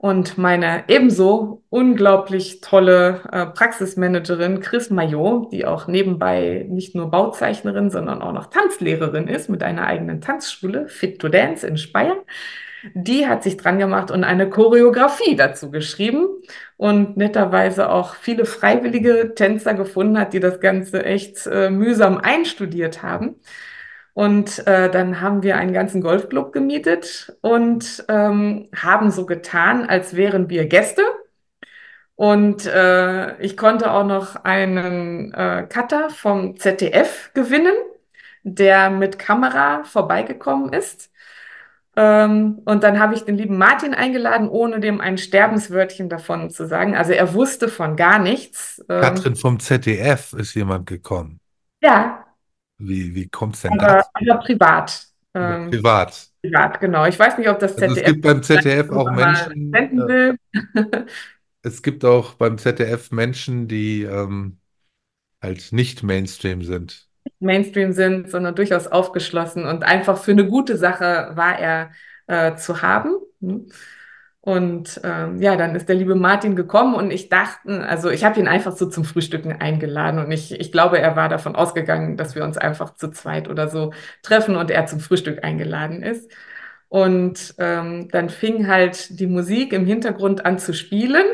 Und 0.00 0.38
meine 0.38 0.84
ebenso 0.86 1.64
unglaublich 1.70 2.60
tolle 2.60 3.20
äh, 3.32 3.46
Praxismanagerin 3.46 4.60
Chris 4.60 4.90
Maillot, 4.90 5.50
die 5.52 5.66
auch 5.66 5.88
nebenbei 5.88 6.64
nicht 6.68 6.94
nur 6.94 7.10
Bauzeichnerin, 7.10 7.90
sondern 7.90 8.22
auch 8.22 8.32
noch 8.32 8.46
Tanzlehrerin 8.46 9.26
ist 9.26 9.48
mit 9.48 9.64
einer 9.64 9.88
eigenen 9.88 10.20
Tanzschule, 10.20 10.86
Fit 10.86 11.20
to 11.20 11.28
Dance 11.28 11.66
in 11.66 11.76
Speyer, 11.76 12.16
die 12.94 13.26
hat 13.26 13.42
sich 13.42 13.56
dran 13.56 13.78
gemacht 13.78 14.10
und 14.10 14.24
eine 14.24 14.48
Choreografie 14.50 15.36
dazu 15.36 15.70
geschrieben 15.70 16.26
und 16.76 17.16
netterweise 17.16 17.90
auch 17.90 18.14
viele 18.14 18.44
freiwillige 18.44 19.34
Tänzer 19.34 19.74
gefunden 19.74 20.18
hat, 20.18 20.32
die 20.32 20.40
das 20.40 20.60
Ganze 20.60 21.04
echt 21.04 21.46
äh, 21.46 21.70
mühsam 21.70 22.18
einstudiert 22.18 23.02
haben. 23.02 23.36
Und 24.14 24.66
äh, 24.66 24.90
dann 24.90 25.20
haben 25.20 25.44
wir 25.44 25.56
einen 25.56 25.72
ganzen 25.72 26.00
Golfclub 26.00 26.52
gemietet 26.52 27.36
und 27.40 28.04
ähm, 28.08 28.68
haben 28.74 29.10
so 29.12 29.26
getan, 29.26 29.88
als 29.88 30.16
wären 30.16 30.50
wir 30.50 30.66
Gäste. 30.66 31.02
Und 32.16 32.66
äh, 32.66 33.38
ich 33.40 33.56
konnte 33.56 33.92
auch 33.92 34.04
noch 34.04 34.34
einen 34.44 35.32
äh, 35.34 35.66
Cutter 35.68 36.10
vom 36.10 36.56
ZDF 36.56 37.30
gewinnen, 37.32 37.74
der 38.42 38.90
mit 38.90 39.20
Kamera 39.20 39.84
vorbeigekommen 39.84 40.72
ist. 40.72 41.12
Ähm, 42.00 42.60
und 42.64 42.84
dann 42.84 43.00
habe 43.00 43.14
ich 43.14 43.24
den 43.24 43.36
lieben 43.36 43.58
Martin 43.58 43.92
eingeladen, 43.92 44.48
ohne 44.48 44.78
dem 44.78 45.00
ein 45.00 45.18
Sterbenswörtchen 45.18 46.08
davon 46.08 46.48
zu 46.48 46.64
sagen. 46.68 46.94
Also 46.94 47.12
er 47.12 47.34
wusste 47.34 47.68
von 47.68 47.96
gar 47.96 48.20
nichts. 48.20 48.80
Ähm, 48.88 49.00
Katrin 49.00 49.34
vom 49.34 49.58
ZDF 49.58 50.32
ist 50.34 50.54
jemand 50.54 50.86
gekommen. 50.86 51.40
ja, 51.82 52.24
Wie, 52.78 53.16
wie 53.16 53.28
kommt 53.28 53.56
es 53.56 53.62
denn 53.62 53.72
aber, 53.72 53.94
dazu? 53.94 54.10
aber 54.14 54.40
privat. 54.40 55.06
Ähm, 55.34 55.70
privat. 55.70 56.28
privat, 56.40 56.78
genau. 56.80 57.04
Ich 57.06 57.18
weiß 57.18 57.36
nicht, 57.36 57.48
ob 57.48 57.58
das 57.58 57.72
Also 57.72 57.86
es 57.86 57.94
ZDF 57.94 58.06
gibt 58.06 58.22
beim 58.22 58.42
ZDF 58.44 58.90
auch 58.90 59.10
Menschen, 59.10 59.74
äh, 59.74 60.34
es 61.62 61.82
gibt 61.82 62.04
auch 62.04 62.34
beim 62.34 62.58
ZDF 62.58 63.10
Menschen, 63.10 63.66
die 63.66 64.04
ähm, 64.04 64.58
halt 65.42 65.72
nicht 65.72 66.04
Mainstream 66.04 66.62
sind. 66.62 67.07
Mainstream 67.40 67.92
sind, 67.92 68.30
sondern 68.30 68.54
durchaus 68.54 68.86
aufgeschlossen 68.86 69.66
und 69.66 69.84
einfach 69.84 70.18
für 70.18 70.32
eine 70.32 70.46
gute 70.46 70.76
Sache 70.76 71.32
war 71.34 71.58
er 71.58 71.90
äh, 72.26 72.56
zu 72.56 72.82
haben. 72.82 73.16
Und 74.40 75.00
ähm, 75.04 75.42
ja, 75.42 75.56
dann 75.56 75.74
ist 75.74 75.88
der 75.88 75.96
liebe 75.96 76.14
Martin 76.14 76.56
gekommen 76.56 76.94
und 76.94 77.10
ich 77.10 77.28
dachte, 77.28 77.86
also 77.86 78.08
ich 78.08 78.24
habe 78.24 78.40
ihn 78.40 78.48
einfach 78.48 78.74
so 78.76 78.86
zum 78.88 79.04
Frühstücken 79.04 79.52
eingeladen 79.52 80.24
und 80.24 80.32
ich, 80.32 80.58
ich 80.58 80.72
glaube, 80.72 80.98
er 80.98 81.16
war 81.16 81.28
davon 81.28 81.54
ausgegangen, 81.54 82.16
dass 82.16 82.34
wir 82.34 82.44
uns 82.44 82.56
einfach 82.56 82.94
zu 82.94 83.10
zweit 83.10 83.48
oder 83.48 83.68
so 83.68 83.92
treffen 84.22 84.56
und 84.56 84.70
er 84.70 84.86
zum 84.86 85.00
Frühstück 85.00 85.44
eingeladen 85.44 86.02
ist. 86.02 86.30
Und 86.88 87.54
ähm, 87.58 88.08
dann 88.10 88.30
fing 88.30 88.68
halt 88.68 89.20
die 89.20 89.26
Musik 89.26 89.72
im 89.72 89.84
Hintergrund 89.84 90.46
an 90.46 90.58
zu 90.58 90.72
spielen. 90.72 91.26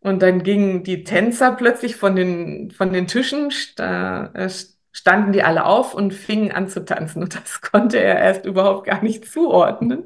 Und 0.00 0.22
dann 0.22 0.42
gingen 0.42 0.84
die 0.84 1.02
Tänzer 1.02 1.52
plötzlich 1.52 1.96
von 1.96 2.14
den, 2.14 2.70
von 2.70 2.92
den 2.92 3.06
Tischen, 3.06 3.50
sta 3.50 4.26
äh, 4.34 4.48
standen 4.94 5.32
die 5.32 5.42
alle 5.42 5.66
auf 5.66 5.92
und 5.92 6.14
fingen 6.14 6.52
an 6.52 6.68
zu 6.68 6.84
tanzen. 6.84 7.22
Und 7.22 7.34
das 7.34 7.60
konnte 7.60 7.98
er 7.98 8.18
erst 8.20 8.46
überhaupt 8.46 8.86
gar 8.86 9.02
nicht 9.02 9.30
zuordnen. 9.30 10.04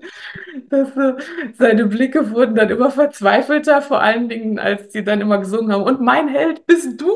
Das, 0.71 0.97
äh, 0.97 1.15
seine 1.59 1.87
Blicke 1.87 2.31
wurden 2.33 2.55
dann 2.55 2.71
immer 2.71 2.91
verzweifelter, 2.91 3.83
vor 3.83 4.01
allen 4.01 4.29
Dingen, 4.29 4.59
als 4.59 4.89
die 4.89 5.05
dann 5.05 5.21
immer 5.21 5.39
gesungen 5.39 5.73
haben. 5.73 5.83
Und 5.83 6.01
mein 6.01 6.29
Held 6.29 6.67
bist 6.67 7.01
du! 7.01 7.13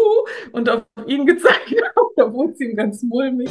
Und 0.52 0.68
auf 0.68 0.82
ihn 1.06 1.26
gezeigt 1.26 1.70
haben, 1.96 2.08
da 2.16 2.32
wurde 2.32 2.52
es 2.52 2.60
ihm 2.60 2.76
ganz 2.76 3.02
mulmig. 3.02 3.48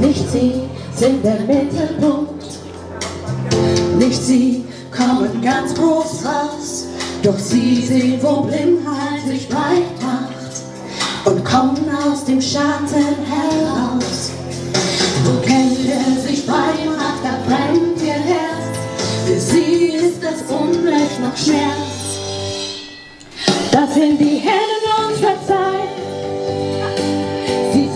Nicht 0.00 0.28
sie 0.30 0.62
sind 0.92 1.24
der 1.24 1.40
Mittelpunkt, 1.40 2.44
nicht 3.98 4.22
sie 4.22 4.64
kommen 4.96 5.42
ganz 5.42 5.74
groß 5.74 6.24
raus, 6.24 6.88
doch 7.22 7.38
sie 7.38 7.76
sehen, 7.82 8.18
wo 8.22 8.42
Blindheit 8.42 9.20
sich 9.26 9.48
breit 9.48 9.93
und 11.24 11.44
kommen 11.44 11.88
aus 12.06 12.24
dem 12.24 12.40
Schatten 12.40 13.16
heraus. 13.24 14.32
Wo 15.24 15.40
Kälte 15.40 16.20
sich 16.20 16.46
breit 16.46 16.84
macht, 16.96 17.24
da 17.24 17.38
brennt 17.46 18.00
ihr 18.02 18.12
Herz, 18.12 18.78
für 19.26 19.40
sie 19.40 19.86
ist 19.94 20.22
das 20.22 20.42
Unrecht 20.50 21.20
noch 21.20 21.36
Schmerz. 21.36 22.20
Das 23.72 23.94
sind 23.94 24.20
die 24.20 24.36
Helden 24.36 25.08
unserer 25.08 25.46
Zeit, 25.46 25.88
sie 27.72 27.88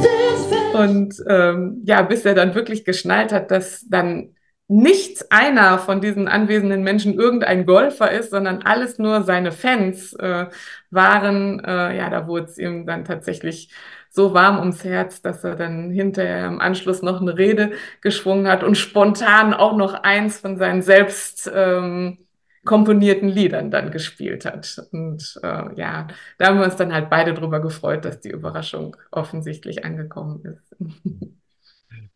Hilfe. 0.00 0.78
Und 0.78 1.14
ähm, 1.28 1.82
ja, 1.84 2.02
bis 2.02 2.24
er 2.24 2.34
dann 2.34 2.54
wirklich 2.54 2.84
geschnallt 2.84 3.32
hat, 3.32 3.50
dass 3.50 3.84
dann 3.88 4.34
nicht 4.70 5.32
einer 5.32 5.78
von 5.80 6.00
diesen 6.00 6.28
anwesenden 6.28 6.84
Menschen 6.84 7.14
irgendein 7.14 7.66
Golfer 7.66 8.12
ist, 8.12 8.30
sondern 8.30 8.62
alles 8.62 8.98
nur 8.98 9.22
seine 9.24 9.50
Fans 9.50 10.12
äh, 10.14 10.46
waren, 10.90 11.58
äh, 11.64 11.96
ja, 11.96 12.08
da 12.08 12.28
wurde 12.28 12.44
es 12.44 12.56
ihm 12.56 12.86
dann 12.86 13.04
tatsächlich 13.04 13.72
so 14.10 14.32
warm 14.32 14.60
ums 14.60 14.84
Herz, 14.84 15.22
dass 15.22 15.42
er 15.42 15.56
dann 15.56 15.90
hinterher 15.90 16.46
im 16.46 16.60
Anschluss 16.60 17.02
noch 17.02 17.20
eine 17.20 17.36
Rede 17.36 17.72
geschwungen 18.00 18.46
hat 18.48 18.62
und 18.62 18.76
spontan 18.76 19.54
auch 19.54 19.76
noch 19.76 19.94
eins 19.94 20.38
von 20.38 20.56
seinen 20.56 20.82
selbst 20.82 21.50
ähm, 21.52 22.18
komponierten 22.64 23.28
Liedern 23.28 23.72
dann 23.72 23.90
gespielt 23.90 24.44
hat. 24.44 24.80
Und 24.92 25.40
äh, 25.42 25.74
ja, 25.80 26.06
da 26.38 26.46
haben 26.46 26.58
wir 26.58 26.64
uns 26.64 26.76
dann 26.76 26.92
halt 26.94 27.10
beide 27.10 27.34
drüber 27.34 27.60
gefreut, 27.60 28.04
dass 28.04 28.20
die 28.20 28.30
Überraschung 28.30 28.96
offensichtlich 29.10 29.84
angekommen 29.84 30.44
ist. 30.44 30.76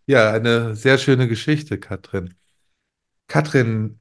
Ja, 0.07 0.33
eine 0.33 0.75
sehr 0.75 0.99
schöne 0.99 1.29
Geschichte, 1.29 1.79
Katrin. 1.79 2.35
Katrin, 3.35 3.99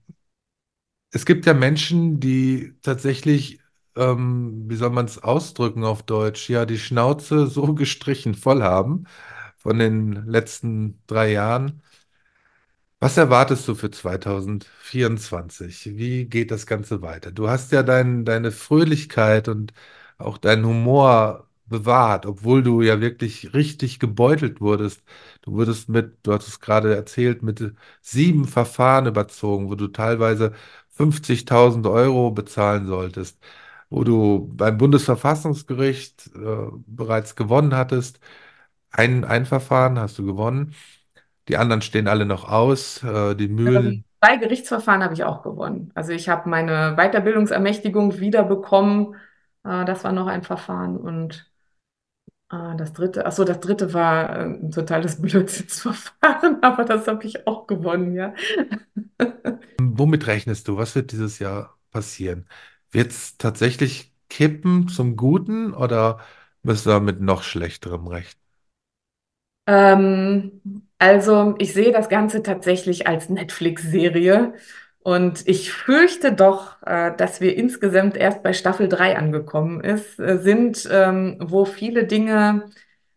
es 1.12 1.26
gibt 1.26 1.48
ja 1.48 1.56
Menschen, 1.56 2.20
die 2.20 2.76
tatsächlich, 2.84 3.60
ähm, 3.96 4.70
wie 4.70 4.76
soll 4.76 4.92
man 4.92 5.06
es 5.06 5.24
ausdrücken 5.24 5.84
auf 5.84 6.04
Deutsch, 6.04 6.52
ja, 6.52 6.68
die 6.68 6.78
Schnauze 6.78 7.48
so 7.48 7.74
gestrichen 7.76 8.36
voll 8.36 8.62
haben 8.62 9.06
von 9.58 9.80
den 9.80 10.28
letzten 10.28 11.02
drei 11.08 11.32
Jahren. 11.32 11.82
Was 13.00 13.18
erwartest 13.18 13.68
du 13.68 13.76
für 13.76 13.92
2024? 13.92 15.98
Wie 15.98 16.26
geht 16.26 16.52
das 16.52 16.66
Ganze 16.66 17.02
weiter? 17.02 17.32
Du 17.32 17.50
hast 17.50 17.72
ja 17.72 17.84
dein, 17.84 18.26
deine 18.26 18.52
Fröhlichkeit 18.52 19.48
und 19.50 19.74
auch 20.18 20.38
deinen 20.38 20.66
Humor 20.66 21.50
bewahrt, 21.74 22.26
obwohl 22.28 22.62
du 22.64 22.82
ja 22.84 23.02
wirklich 23.02 23.54
richtig 23.56 24.00
gebeutelt 24.00 24.62
wurdest. 24.62 25.04
Du 25.42 25.54
wurdest 25.54 25.90
mit, 25.90 26.18
du 26.24 26.34
hast 26.34 26.48
es 26.48 26.60
gerade 26.60 26.96
erzählt, 26.96 27.42
mit 27.42 27.74
sieben 28.02 28.46
Verfahren 28.46 29.08
überzogen, 29.08 29.70
wo 29.70 29.76
du 29.76 29.88
teilweise 29.88 30.54
50.000 30.92 31.92
Euro 31.92 32.30
bezahlen 32.32 32.86
solltest, 32.86 33.40
wo 33.90 34.04
du 34.04 34.52
beim 34.54 34.78
Bundesverfassungsgericht 34.78 36.28
äh, 36.36 36.68
bereits 36.86 37.36
gewonnen 37.36 37.76
hattest. 37.76 38.20
Ein, 38.92 39.26
ein 39.26 39.46
Verfahren 39.48 39.98
hast 40.00 40.20
du 40.20 40.26
gewonnen. 40.26 40.76
Die 41.48 41.58
anderen 41.58 41.82
stehen 41.82 42.08
alle 42.08 42.26
noch 42.26 42.48
aus. 42.48 43.04
Äh, 43.04 43.36
die 43.36 43.48
Mühlen. 43.48 44.06
Zwei 44.24 44.38
Gerichtsverfahren 44.38 45.04
habe 45.04 45.16
ich 45.16 45.24
auch 45.24 45.42
gewonnen. 45.42 45.92
Also 45.96 46.12
ich 46.12 46.30
habe 46.30 46.48
meine 46.50 46.96
Weiterbildungsermächtigung 46.96 48.20
wiederbekommen. 48.20 49.16
Äh, 49.64 49.86
das 49.86 50.04
war 50.04 50.12
noch 50.12 50.28
ein 50.28 50.44
Verfahren. 50.44 50.98
Und 50.98 51.52
äh, 52.54 52.78
das 52.78 52.94
dritte, 52.94 53.26
ach 53.26 53.32
so, 53.32 53.44
das 53.44 53.60
dritte 53.60 53.94
war 53.94 54.30
äh, 54.30 54.44
ein 54.44 54.72
totales 54.72 55.20
Blödsinnsverfahren, 55.22 56.62
aber 56.62 56.86
das 56.86 57.08
habe 57.08 57.26
ich 57.26 57.48
auch 57.48 57.68
gewonnen, 57.68 58.14
ja. 58.16 58.34
Womit 59.82 60.28
rechnest 60.28 60.68
du? 60.68 60.78
Was 60.78 60.96
wird 60.96 61.12
dieses 61.12 61.40
Jahr 61.40 61.78
passieren? 61.92 62.48
Wird 62.92 63.12
es 63.12 63.38
tatsächlich 63.38 64.14
kippen 64.30 64.88
zum 64.88 65.16
Guten 65.16 65.74
oder 65.74 66.20
müssen 66.64 66.92
wir 66.92 67.00
mit 67.00 67.22
noch 67.22 67.44
schlechterem 67.44 68.08
rechnen? 68.08 68.42
Ähm, 69.68 70.62
also 71.00 71.56
ich 71.58 71.74
sehe 71.74 71.92
das 71.92 72.10
Ganze 72.10 72.44
tatsächlich 72.44 73.08
als 73.08 73.30
Netflix-Serie 73.30 74.54
und 75.04 75.48
ich 75.48 75.72
fürchte 75.74 76.32
doch, 76.32 76.82
äh, 76.86 77.12
dass 77.18 77.42
wir 77.42 77.58
insgesamt 77.58 78.16
erst 78.16 78.42
bei 78.42 78.54
Staffel 78.54 78.88
3 78.88 79.18
angekommen 79.18 79.82
ist, 79.82 80.18
äh, 80.20 80.38
sind, 80.38 80.88
ähm, 80.92 81.38
wo 81.42 81.66
viele 81.66 82.06
Dinge 82.06 82.70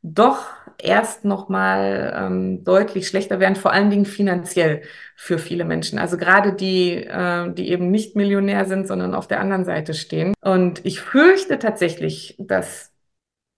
doch 0.02 0.46
erst 0.78 1.24
nochmal 1.24 2.12
ähm, 2.16 2.64
deutlich 2.64 3.08
schlechter 3.08 3.40
werden, 3.40 3.56
vor 3.56 3.72
allen 3.72 3.90
Dingen 3.90 4.04
finanziell 4.04 4.82
für 5.14 5.38
viele 5.38 5.64
Menschen. 5.64 5.98
Also 5.98 6.16
gerade 6.16 6.52
die, 6.52 6.92
äh, 6.94 7.52
die 7.54 7.70
eben 7.70 7.90
nicht 7.90 8.16
Millionär 8.16 8.64
sind, 8.66 8.88
sondern 8.88 9.14
auf 9.14 9.28
der 9.28 9.40
anderen 9.40 9.64
Seite 9.64 9.94
stehen. 9.94 10.34
Und 10.40 10.84
ich 10.84 11.00
fürchte 11.00 11.58
tatsächlich, 11.58 12.34
dass 12.38 12.92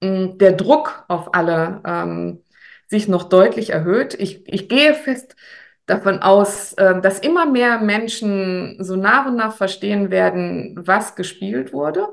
mh, 0.02 0.34
der 0.36 0.52
Druck 0.52 1.04
auf 1.08 1.34
alle 1.34 1.80
ähm, 1.86 2.42
sich 2.88 3.08
noch 3.08 3.24
deutlich 3.24 3.70
erhöht. 3.70 4.14
Ich, 4.14 4.46
ich 4.46 4.68
gehe 4.68 4.94
fest 4.94 5.36
davon 5.88 6.22
aus, 6.22 6.74
äh, 6.74 7.00
dass 7.00 7.18
immer 7.18 7.46
mehr 7.46 7.80
Menschen 7.80 8.76
so 8.78 8.96
nach 8.96 9.26
und 9.26 9.36
nach 9.36 9.54
verstehen 9.56 10.10
werden, 10.10 10.74
was 10.78 11.16
gespielt 11.16 11.72
wurde. 11.72 12.08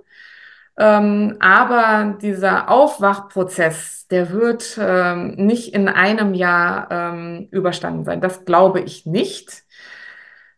Ähm, 0.77 1.37
aber 1.39 2.17
dieser 2.21 2.69
Aufwachprozess, 2.69 4.07
der 4.09 4.31
wird 4.31 4.77
ähm, 4.81 5.35
nicht 5.35 5.73
in 5.73 5.87
einem 5.87 6.33
Jahr 6.33 6.87
ähm, 6.91 7.47
überstanden 7.51 8.03
sein. 8.03 8.21
Das 8.21 8.45
glaube 8.45 8.81
ich 8.81 9.05
nicht. 9.05 9.63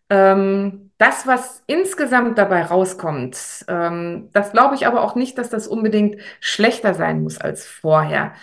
Ähm, 0.10 0.92
das, 0.98 1.28
was 1.28 1.64
insgesamt 1.68 2.38
dabei 2.38 2.64
rauskommt, 2.64 3.66
ähm, 3.68 4.30
das 4.34 4.52
glaube 4.52 4.76
ich 4.76 4.88
aber 4.88 5.02
auch 5.04 5.16
nicht, 5.16 5.38
dass 5.38 5.50
das 5.50 5.68
unbedingt 5.68 6.20
schlechter 6.40 6.94
sein 6.94 7.22
muss 7.24 7.40
als 7.40 7.66
vorher. 7.68 8.34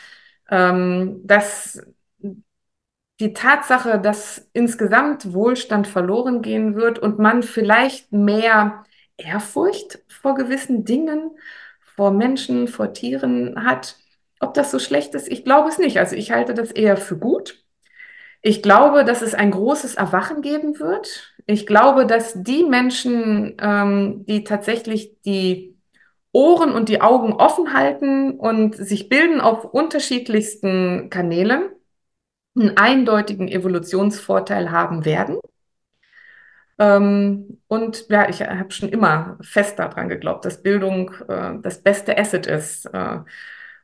Ähm, 0.50 1.20
dass 1.24 1.82
die 3.20 3.32
Tatsache, 3.32 4.00
dass 4.00 4.48
insgesamt 4.52 5.32
Wohlstand 5.32 5.86
verloren 5.86 6.42
gehen 6.42 6.74
wird 6.74 6.98
und 6.98 7.18
man 7.18 7.42
vielleicht 7.42 8.12
mehr 8.12 8.84
Ehrfurcht 9.16 10.00
vor 10.08 10.34
gewissen 10.34 10.84
Dingen, 10.84 11.30
vor 11.94 12.10
Menschen, 12.10 12.66
vor 12.66 12.92
Tieren 12.92 13.64
hat, 13.64 13.96
ob 14.40 14.54
das 14.54 14.70
so 14.70 14.78
schlecht 14.78 15.14
ist, 15.14 15.28
ich 15.28 15.44
glaube 15.44 15.68
es 15.68 15.78
nicht. 15.78 15.98
Also 15.98 16.16
ich 16.16 16.32
halte 16.32 16.54
das 16.54 16.72
eher 16.72 16.96
für 16.96 17.16
gut. 17.16 17.62
Ich 18.42 18.62
glaube, 18.62 19.04
dass 19.04 19.22
es 19.22 19.34
ein 19.34 19.50
großes 19.52 19.94
Erwachen 19.94 20.42
geben 20.42 20.78
wird. 20.78 21.34
Ich 21.46 21.66
glaube, 21.66 22.06
dass 22.06 22.34
die 22.36 22.64
Menschen, 22.64 23.56
ähm, 23.60 24.24
die 24.26 24.44
tatsächlich 24.44 25.20
die 25.22 25.78
Ohren 26.32 26.72
und 26.72 26.88
die 26.88 27.00
Augen 27.00 27.32
offen 27.32 27.72
halten 27.72 28.38
und 28.38 28.76
sich 28.76 29.08
bilden 29.08 29.40
auf 29.40 29.64
unterschiedlichsten 29.64 31.08
Kanälen, 31.10 31.70
einen 32.56 32.76
eindeutigen 32.76 33.48
Evolutionsvorteil 33.48 34.70
haben 34.70 35.04
werden. 35.04 35.38
Ähm, 36.78 37.60
und 37.68 38.08
ja, 38.08 38.28
ich 38.28 38.42
habe 38.42 38.70
schon 38.72 38.88
immer 38.88 39.38
fest 39.42 39.78
daran 39.78 40.08
geglaubt, 40.08 40.44
dass 40.44 40.62
Bildung 40.62 41.12
äh, 41.28 41.54
das 41.62 41.82
beste 41.82 42.18
Asset 42.18 42.46
ist, 42.46 42.86
äh, 42.86 43.18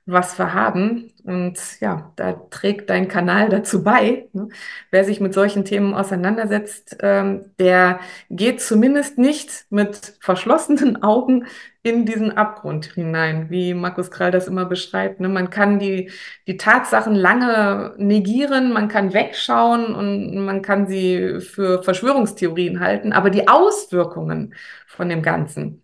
was 0.06 0.38
wir 0.38 0.54
haben. 0.54 1.12
Und 1.24 1.58
ja, 1.80 2.12
da 2.16 2.32
trägt 2.50 2.90
dein 2.90 3.08
Kanal 3.08 3.48
dazu 3.48 3.84
bei. 3.84 4.28
Ne? 4.32 4.48
Wer 4.90 5.04
sich 5.04 5.20
mit 5.20 5.34
solchen 5.34 5.64
Themen 5.64 5.94
auseinandersetzt, 5.94 6.96
ähm, 7.00 7.52
der 7.58 8.00
geht 8.28 8.60
zumindest 8.60 9.18
nicht 9.18 9.66
mit 9.70 10.14
verschlossenen 10.20 11.02
Augen 11.02 11.46
in 11.82 12.04
diesen 12.04 12.36
Abgrund 12.36 12.86
hinein, 12.86 13.48
wie 13.50 13.72
Markus 13.74 14.10
Krall 14.10 14.30
das 14.30 14.48
immer 14.48 14.66
beschreibt. 14.66 15.20
Ne? 15.20 15.28
Man 15.28 15.48
kann 15.50 15.78
die, 15.78 16.10
die 16.46 16.56
Tatsachen 16.58 17.14
lange 17.14 17.94
negieren, 17.96 18.72
man 18.72 18.88
kann 18.88 19.14
wegschauen 19.14 19.94
und 19.94 20.44
man 20.44 20.62
kann 20.62 20.86
sie 20.86 21.40
für 21.40 21.82
Verschwörungstheorien 21.82 22.80
halten, 22.80 23.12
aber 23.12 23.30
die 23.30 23.48
Auswirkungen 23.48 24.54
von 24.86 25.08
dem 25.08 25.22
Ganzen, 25.22 25.82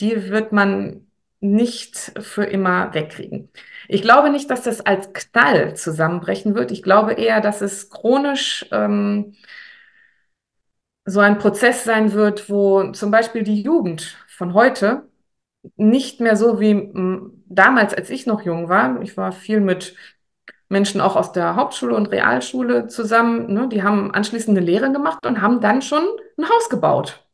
die 0.00 0.30
wird 0.30 0.52
man 0.52 1.06
nicht 1.40 2.12
für 2.20 2.44
immer 2.44 2.94
wegkriegen. 2.94 3.50
Ich 3.88 4.02
glaube 4.02 4.30
nicht, 4.30 4.50
dass 4.50 4.62
das 4.62 4.80
als 4.80 5.12
Knall 5.12 5.76
zusammenbrechen 5.76 6.54
wird. 6.54 6.70
Ich 6.72 6.82
glaube 6.82 7.12
eher, 7.14 7.40
dass 7.42 7.60
es 7.60 7.90
chronisch 7.90 8.66
ähm, 8.72 9.34
so 11.04 11.20
ein 11.20 11.38
Prozess 11.38 11.84
sein 11.84 12.12
wird, 12.12 12.48
wo 12.48 12.92
zum 12.92 13.10
Beispiel 13.10 13.42
die 13.42 13.62
Jugend 13.62 14.16
von 14.28 14.54
heute 14.54 15.08
nicht 15.76 16.20
mehr 16.20 16.36
so 16.36 16.60
wie 16.60 16.90
damals, 17.46 17.94
als 17.94 18.10
ich 18.10 18.26
noch 18.26 18.42
jung 18.42 18.68
war. 18.68 19.00
Ich 19.02 19.16
war 19.16 19.32
viel 19.32 19.60
mit 19.60 19.94
Menschen 20.68 21.00
auch 21.00 21.16
aus 21.16 21.32
der 21.32 21.56
Hauptschule 21.56 21.94
und 21.94 22.06
Realschule 22.06 22.88
zusammen. 22.88 23.52
Ne? 23.52 23.68
Die 23.68 23.82
haben 23.82 24.12
anschließend 24.12 24.56
eine 24.56 24.66
Lehre 24.66 24.92
gemacht 24.92 25.24
und 25.26 25.40
haben 25.40 25.60
dann 25.60 25.82
schon 25.82 26.04
ein 26.38 26.48
Haus 26.48 26.68
gebaut. 26.68 27.24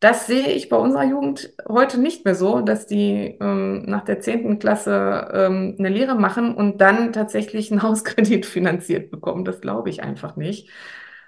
Das 0.00 0.26
sehe 0.26 0.48
ich 0.48 0.68
bei 0.68 0.76
unserer 0.76 1.04
Jugend 1.04 1.54
heute 1.68 2.00
nicht 2.00 2.24
mehr 2.24 2.34
so, 2.34 2.60
dass 2.60 2.86
die 2.86 3.38
ähm, 3.40 3.84
nach 3.84 4.04
der 4.04 4.18
zehnten 4.18 4.58
Klasse 4.58 5.28
ähm, 5.32 5.76
eine 5.78 5.90
Lehre 5.90 6.16
machen 6.16 6.56
und 6.56 6.80
dann 6.80 7.12
tatsächlich 7.12 7.70
einen 7.70 7.82
Hauskredit 7.84 8.44
finanziert 8.44 9.12
bekommen. 9.12 9.44
Das 9.44 9.60
glaube 9.60 9.90
ich 9.90 10.02
einfach 10.02 10.34
nicht. 10.34 10.70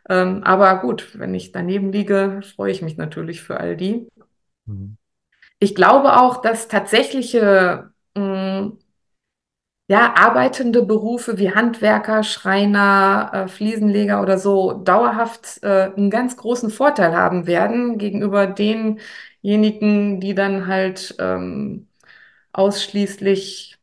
Ähm, 0.09 0.43
aber 0.43 0.81
gut, 0.81 1.17
wenn 1.19 1.35
ich 1.35 1.53
daneben 1.53 1.93
liege, 1.93 2.41
freue 2.57 2.73
ich 2.73 2.83
mich 2.83 2.97
natürlich 2.97 3.43
für 3.43 3.59
all 3.61 3.77
die. 3.77 4.09
Mhm. 4.67 4.97
Ich 5.65 5.75
glaube 5.75 6.21
auch, 6.21 6.43
dass 6.43 6.69
tatsächliche 6.69 7.91
mh, 8.15 8.61
mm, 8.61 8.79
ja, 9.89 10.15
arbeitende 10.15 10.83
Berufe 10.83 11.39
wie 11.39 11.55
Handwerker, 11.55 12.23
Schreiner, 12.23 13.31
äh, 13.35 13.49
Fliesenleger 13.49 14.23
oder 14.23 14.39
so 14.39 14.73
dauerhaft 14.73 15.63
äh, 15.63 15.93
einen 15.97 16.11
ganz 16.11 16.37
großen 16.37 16.71
Vorteil 16.71 17.15
haben 17.15 17.47
werden 17.47 17.99
gegenüber 17.99 18.47
denjenigen, 18.47 20.21
die 20.21 20.35
dann 20.35 20.67
halt 20.67 21.15
ähm, 21.19 21.89
ausschließlich 22.53 23.79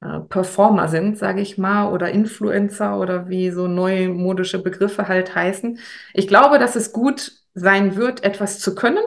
äh, 0.00 0.20
Performer 0.20 0.88
sind, 0.88 1.18
sage 1.18 1.40
ich 1.40 1.58
mal, 1.58 1.92
oder 1.92 2.10
Influencer 2.10 2.98
oder 2.98 3.28
wie 3.28 3.50
so 3.50 3.68
neumodische 3.68 4.62
Begriffe 4.62 5.08
halt 5.08 5.34
heißen. 5.34 5.78
Ich 6.14 6.28
glaube, 6.28 6.58
dass 6.58 6.76
es 6.76 6.92
gut 6.92 7.32
sein 7.54 7.96
wird, 7.96 8.24
etwas 8.24 8.58
zu 8.58 8.74
können 8.74 8.98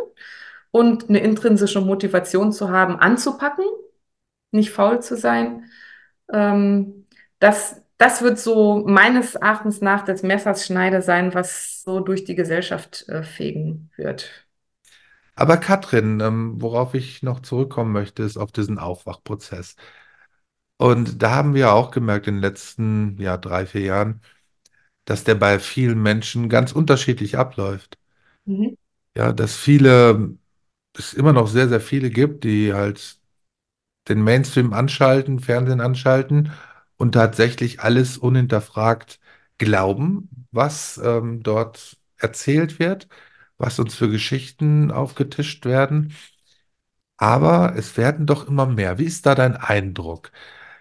und 0.71 1.09
eine 1.09 1.19
intrinsische 1.19 1.81
Motivation 1.81 2.51
zu 2.51 2.69
haben, 2.69 2.97
anzupacken, 2.97 3.65
nicht 4.51 4.71
faul 4.71 5.01
zu 5.01 5.17
sein 5.17 5.63
ähm, 6.31 7.05
das, 7.39 7.81
das 7.97 8.21
wird 8.21 8.39
so 8.39 8.83
meines 8.86 9.36
Erachtens 9.36 9.81
nach 9.81 10.03
das 10.03 10.24
Messerschneide 10.24 11.01
sein, 11.01 11.33
was 11.33 11.83
so 11.83 12.00
durch 12.00 12.24
die 12.25 12.36
Gesellschaft 12.36 13.07
äh, 13.09 13.24
fegen 13.24 13.89
wird. 13.95 14.45
Aber 15.36 15.57
Katrin, 15.57 16.19
ähm, 16.19 16.62
worauf 16.62 16.95
ich 16.95 17.21
noch 17.21 17.41
zurückkommen 17.41 17.91
möchte, 17.91 18.24
ist 18.24 18.38
auf 18.38 18.51
diesen 18.51 18.79
Aufwachprozess. 18.79 19.75
Und 20.77 21.21
da 21.21 21.31
haben 21.31 21.53
wir 21.53 21.74
auch 21.74 21.91
gemerkt 21.91 22.27
in 22.27 22.36
den 22.36 22.41
letzten 22.41 23.17
ja, 23.19 23.38
drei, 23.38 23.65
vier 23.65 23.81
Jahren, 23.81 24.21
dass 25.05 25.24
der 25.24 25.36
bei 25.36 25.59
vielen 25.59 26.01
Menschen 26.01 26.50
ganz 26.50 26.71
unterschiedlich 26.71 27.38
abläuft. 27.38 27.97
Mhm. 28.45 28.77
Ja, 29.15 29.32
dass 29.32 29.56
viele, 29.56 30.38
es 30.97 31.13
immer 31.13 31.33
noch 31.33 31.47
sehr, 31.47 31.69
sehr 31.69 31.81
viele 31.81 32.10
gibt, 32.10 32.43
die 32.43 32.73
halt 32.73 33.19
den 34.10 34.21
Mainstream 34.23 34.73
anschalten, 34.73 35.39
Fernsehen 35.39 35.81
anschalten 35.81 36.51
und 36.97 37.13
tatsächlich 37.13 37.81
alles 37.81 38.17
unhinterfragt 38.17 39.19
glauben, 39.57 40.29
was 40.51 40.99
ähm, 41.03 41.43
dort 41.43 41.97
erzählt 42.17 42.79
wird, 42.79 43.07
was 43.57 43.79
uns 43.79 43.95
für 43.95 44.10
Geschichten 44.10 44.91
aufgetischt 44.91 45.65
werden. 45.65 46.13
Aber 47.17 47.75
es 47.75 47.97
werden 47.97 48.25
doch 48.27 48.47
immer 48.47 48.65
mehr. 48.67 48.97
Wie 48.99 49.05
ist 49.05 49.25
da 49.25 49.36
dein 49.36 49.55
Eindruck? 49.55 50.31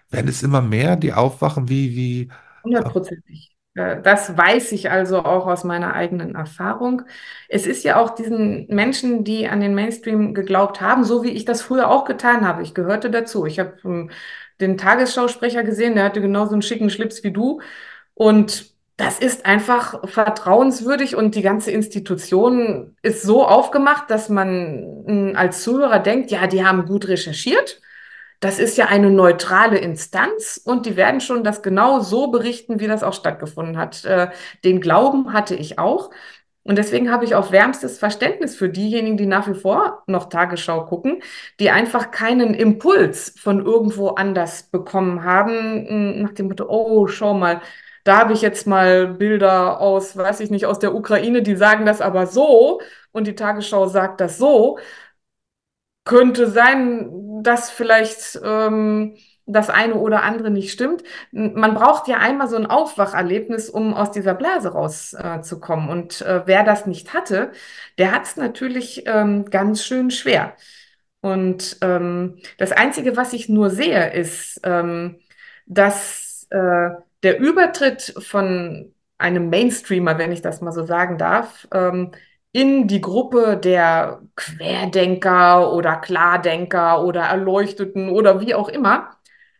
Werden 0.09 0.27
es 0.27 0.43
immer 0.43 0.61
mehr, 0.61 0.95
die 0.95 1.13
aufwachen? 1.13 1.69
Wie, 1.69 1.95
wie? 1.95 2.29
Hundertprozentig. 2.63 3.56
Äh, 3.77 4.01
das 4.01 4.35
weiß 4.37 4.71
ich 4.73 4.91
also 4.91 5.19
auch 5.19 5.47
aus 5.47 5.63
meiner 5.63 5.93
eigenen 5.93 6.35
Erfahrung. 6.35 7.03
Es 7.47 7.67
ist 7.67 7.83
ja 7.83 7.99
auch 8.01 8.11
diesen 8.11 8.67
Menschen, 8.67 9.23
die 9.23 9.47
an 9.47 9.61
den 9.61 9.75
Mainstream 9.75 10.33
geglaubt 10.33 10.81
haben, 10.81 11.03
so 11.03 11.23
wie 11.23 11.31
ich 11.31 11.45
das 11.45 11.61
früher 11.61 11.89
auch 11.89 12.05
getan 12.05 12.45
habe. 12.47 12.63
Ich 12.63 12.73
gehörte 12.73 13.09
dazu. 13.11 13.45
Ich 13.45 13.59
habe 13.59 13.75
ähm, 13.85 14.11
den 14.59 14.77
Tagesschausprecher 14.77 15.63
gesehen, 15.63 15.95
der 15.95 16.05
hatte 16.05 16.21
genauso 16.21 16.53
einen 16.53 16.63
schicken 16.63 16.89
Schlips 16.89 17.23
wie 17.23 17.31
du. 17.31 17.61
Und 18.15 18.75
das 18.97 19.19
ist 19.19 19.45
einfach 19.45 20.09
vertrauenswürdig 20.09 21.15
und 21.15 21.35
die 21.35 21.43
ganze 21.43 21.69
Institution 21.69 22.95
ist 23.03 23.21
so 23.21 23.45
aufgemacht, 23.45 24.09
dass 24.09 24.27
man 24.29 25.03
hm, 25.05 25.33
als 25.35 25.63
Zuhörer 25.63 25.99
denkt, 25.99 26.31
ja, 26.31 26.47
die 26.47 26.65
haben 26.65 26.85
gut 26.85 27.07
recherchiert 27.07 27.79
das 28.39 28.59
ist 28.59 28.77
ja 28.77 28.85
eine 28.85 29.09
neutrale 29.09 29.77
Instanz 29.77 30.61
und 30.63 30.85
die 30.85 30.95
werden 30.95 31.21
schon 31.21 31.43
das 31.43 31.61
genau 31.61 31.99
so 32.01 32.27
berichten, 32.29 32.79
wie 32.79 32.87
das 32.87 33.03
auch 33.03 33.13
stattgefunden 33.13 33.77
hat. 33.77 34.05
Äh, 34.05 34.29
den 34.63 34.81
Glauben 34.81 35.33
hatte 35.33 35.55
ich 35.55 35.79
auch. 35.79 36.11
Und 36.63 36.77
deswegen 36.77 37.11
habe 37.11 37.23
ich 37.23 37.33
auch 37.33 37.51
wärmstes 37.53 37.97
Verständnis 37.97 38.55
für 38.55 38.67
diejenigen, 38.67 39.15
die 39.15 39.25
nach 39.25 39.47
wie 39.47 39.53
vor 39.53 40.03
noch 40.05 40.27
Tagesschau 40.27 40.85
gucken, 40.85 41.23
die 41.61 41.69
einfach 41.69 42.11
keinen 42.11 42.53
Impuls 42.53 43.33
von 43.39 43.65
irgendwo 43.65 44.09
anders 44.09 44.63
bekommen 44.63 45.23
haben, 45.23 46.21
nach 46.21 46.33
dem 46.33 46.49
Motto, 46.49 46.65
oh, 46.67 47.07
schau 47.07 47.33
mal, 47.33 47.61
da 48.03 48.17
habe 48.17 48.33
ich 48.33 48.41
jetzt 48.41 48.67
mal 48.67 49.07
Bilder 49.07 49.79
aus, 49.79 50.17
weiß 50.17 50.41
ich 50.41 50.49
nicht, 50.49 50.65
aus 50.65 50.79
der 50.79 50.93
Ukraine, 50.93 51.41
die 51.41 51.55
sagen 51.55 51.85
das 51.85 52.01
aber 52.01 52.27
so 52.27 52.81
und 53.13 53.27
die 53.27 53.35
Tagesschau 53.35 53.87
sagt 53.87 54.21
das 54.21 54.37
so 54.37 54.77
könnte 56.07 56.49
sein, 56.49 57.43
dass 57.43 57.69
vielleicht 57.69 58.39
ähm, 58.43 59.15
das 59.45 59.69
eine 59.69 59.95
oder 59.95 60.23
andere 60.23 60.49
nicht 60.51 60.71
stimmt. 60.71 61.03
Man 61.31 61.73
braucht 61.73 62.07
ja 62.07 62.17
einmal 62.17 62.47
so 62.49 62.57
ein 62.57 62.65
Aufwacherlebnis, 62.65 63.69
um 63.69 63.93
aus 63.93 64.11
dieser 64.11 64.33
Blase 64.33 64.73
rauszukommen. 64.73 65.87
Äh, 65.87 65.91
und 65.91 66.21
äh, 66.21 66.41
wer 66.45 66.63
das 66.63 66.85
nicht 66.85 67.13
hatte, 67.13 67.51
der 67.97 68.11
hat 68.11 68.23
es 68.23 68.35
natürlich 68.35 69.03
ähm, 69.05 69.45
ganz 69.45 69.85
schön 69.85 70.11
schwer. 70.11 70.55
Und 71.21 71.77
ähm, 71.81 72.39
das 72.57 72.71
Einzige, 72.71 73.15
was 73.15 73.33
ich 73.33 73.49
nur 73.49 73.69
sehe, 73.69 74.13
ist, 74.13 74.59
ähm, 74.63 75.19
dass 75.65 76.47
äh, 76.49 76.89
der 77.23 77.39
Übertritt 77.39 78.13
von 78.19 78.93
einem 79.17 79.49
Mainstreamer, 79.49 80.17
wenn 80.17 80.31
ich 80.31 80.41
das 80.41 80.61
mal 80.61 80.71
so 80.71 80.85
sagen 80.85 81.17
darf, 81.17 81.67
ähm, 81.73 82.11
in 82.57 82.87
die 82.87 83.01
Gruppe 83.01 83.57
der 83.57 84.21
Querdenker 84.35 85.73
oder 85.73 85.97
Klardenker 85.97 87.03
oder 87.05 87.21
Erleuchteten 87.21 88.09
oder 88.09 88.41
wie 88.41 88.55
auch 88.55 88.67
immer, 88.69 89.11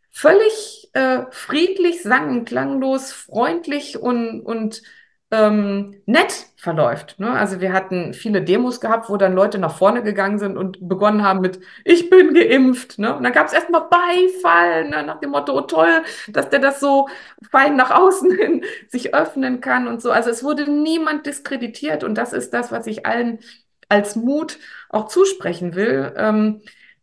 völlig 0.10 0.90
äh, 0.94 1.26
friedlich, 1.32 2.02
sang- 2.04 2.46
klanglos, 2.46 3.12
freundlich 3.14 4.00
und, 4.00 4.42
und 4.42 4.82
ähm, 5.30 6.02
nett 6.06 6.48
verläuft. 6.56 7.20
Ne? 7.20 7.30
Also 7.30 7.60
wir 7.60 7.74
hatten 7.74 8.14
viele 8.14 8.42
Demos 8.42 8.80
gehabt, 8.80 9.10
wo 9.10 9.18
dann 9.18 9.36
Leute 9.36 9.60
nach 9.60 9.76
vorne 9.78 10.02
gegangen 10.02 10.40
sind 10.40 10.58
und 10.58 10.88
begonnen 10.88 11.24
haben 11.24 11.42
mit 11.42 11.60
Ich 11.84 12.10
bin 12.10 12.34
geimpft. 12.34 12.98
Ne? 12.98 13.16
Und 13.16 13.24
dann 13.24 13.34
gab 13.34 13.48
es 13.48 13.54
erstmal 13.54 13.90
Beifall 13.90 14.90
ne? 14.90 15.04
nach 15.04 15.20
dem 15.20 15.32
Motto, 15.32 15.58
oh 15.58 15.62
toll, 15.62 16.04
dass 16.30 16.50
der 16.50 16.60
das 16.60 16.80
so 16.80 17.10
fein 17.52 17.76
nach 17.76 17.92
außen 17.92 18.32
hin 18.38 18.64
sich 18.88 19.14
öffnen 19.14 19.60
kann 19.60 19.88
und 19.88 20.02
so. 20.02 20.12
Also 20.12 20.30
es 20.30 20.44
wurde 20.44 20.72
niemand 20.72 21.26
diskreditiert 21.26 22.04
und 22.04 22.16
das 22.16 22.32
ist 22.32 22.54
das, 22.54 22.72
was 22.72 22.88
ich 22.88 23.06
allen 23.06 23.40
als 23.90 24.16
Mut 24.16 24.60
auch 24.90 25.08
zusprechen 25.08 25.76
will. 25.76 26.14
Ähm, 26.18 26.62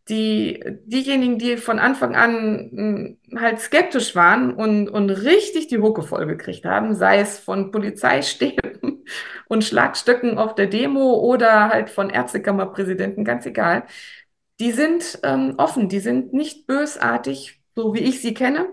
die, 0.09 0.63
diejenigen, 0.85 1.39
die 1.39 1.57
von 1.57 1.79
Anfang 1.79 2.15
an 2.15 3.17
hm, 3.31 3.39
halt 3.39 3.59
skeptisch 3.59 4.15
waren 4.15 4.53
und, 4.53 4.87
und 4.89 5.09
richtig 5.09 5.67
die 5.67 5.79
Hucke 5.79 6.03
voll 6.03 6.27
gekriegt 6.27 6.65
haben, 6.65 6.95
sei 6.95 7.19
es 7.19 7.39
von 7.39 7.71
Polizeistäben 7.71 9.03
und 9.47 9.63
Schlagstöcken 9.63 10.37
auf 10.37 10.55
der 10.55 10.67
Demo 10.67 11.15
oder 11.15 11.69
halt 11.69 11.89
von 11.89 12.09
Ärztekammerpräsidenten, 12.11 13.25
ganz 13.25 13.45
egal, 13.45 13.85
die 14.59 14.71
sind 14.71 15.19
ähm, 15.23 15.55
offen, 15.57 15.89
die 15.89 15.99
sind 15.99 16.33
nicht 16.33 16.67
bösartig, 16.67 17.61
so 17.75 17.93
wie 17.93 17.99
ich 17.99 18.21
sie 18.21 18.33
kenne. 18.33 18.69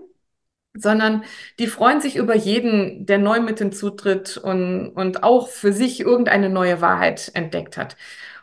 sondern 0.75 1.23
die 1.59 1.67
freuen 1.67 2.01
sich 2.01 2.15
über 2.15 2.35
jeden, 2.35 3.05
der 3.05 3.19
neu 3.19 3.39
mit 3.41 3.59
hinzutritt 3.59 4.37
und, 4.37 4.89
und 4.89 5.23
auch 5.23 5.47
für 5.49 5.71
sich 5.73 5.99
irgendeine 5.99 6.49
neue 6.49 6.81
Wahrheit 6.81 7.31
entdeckt 7.35 7.77
hat. 7.77 7.95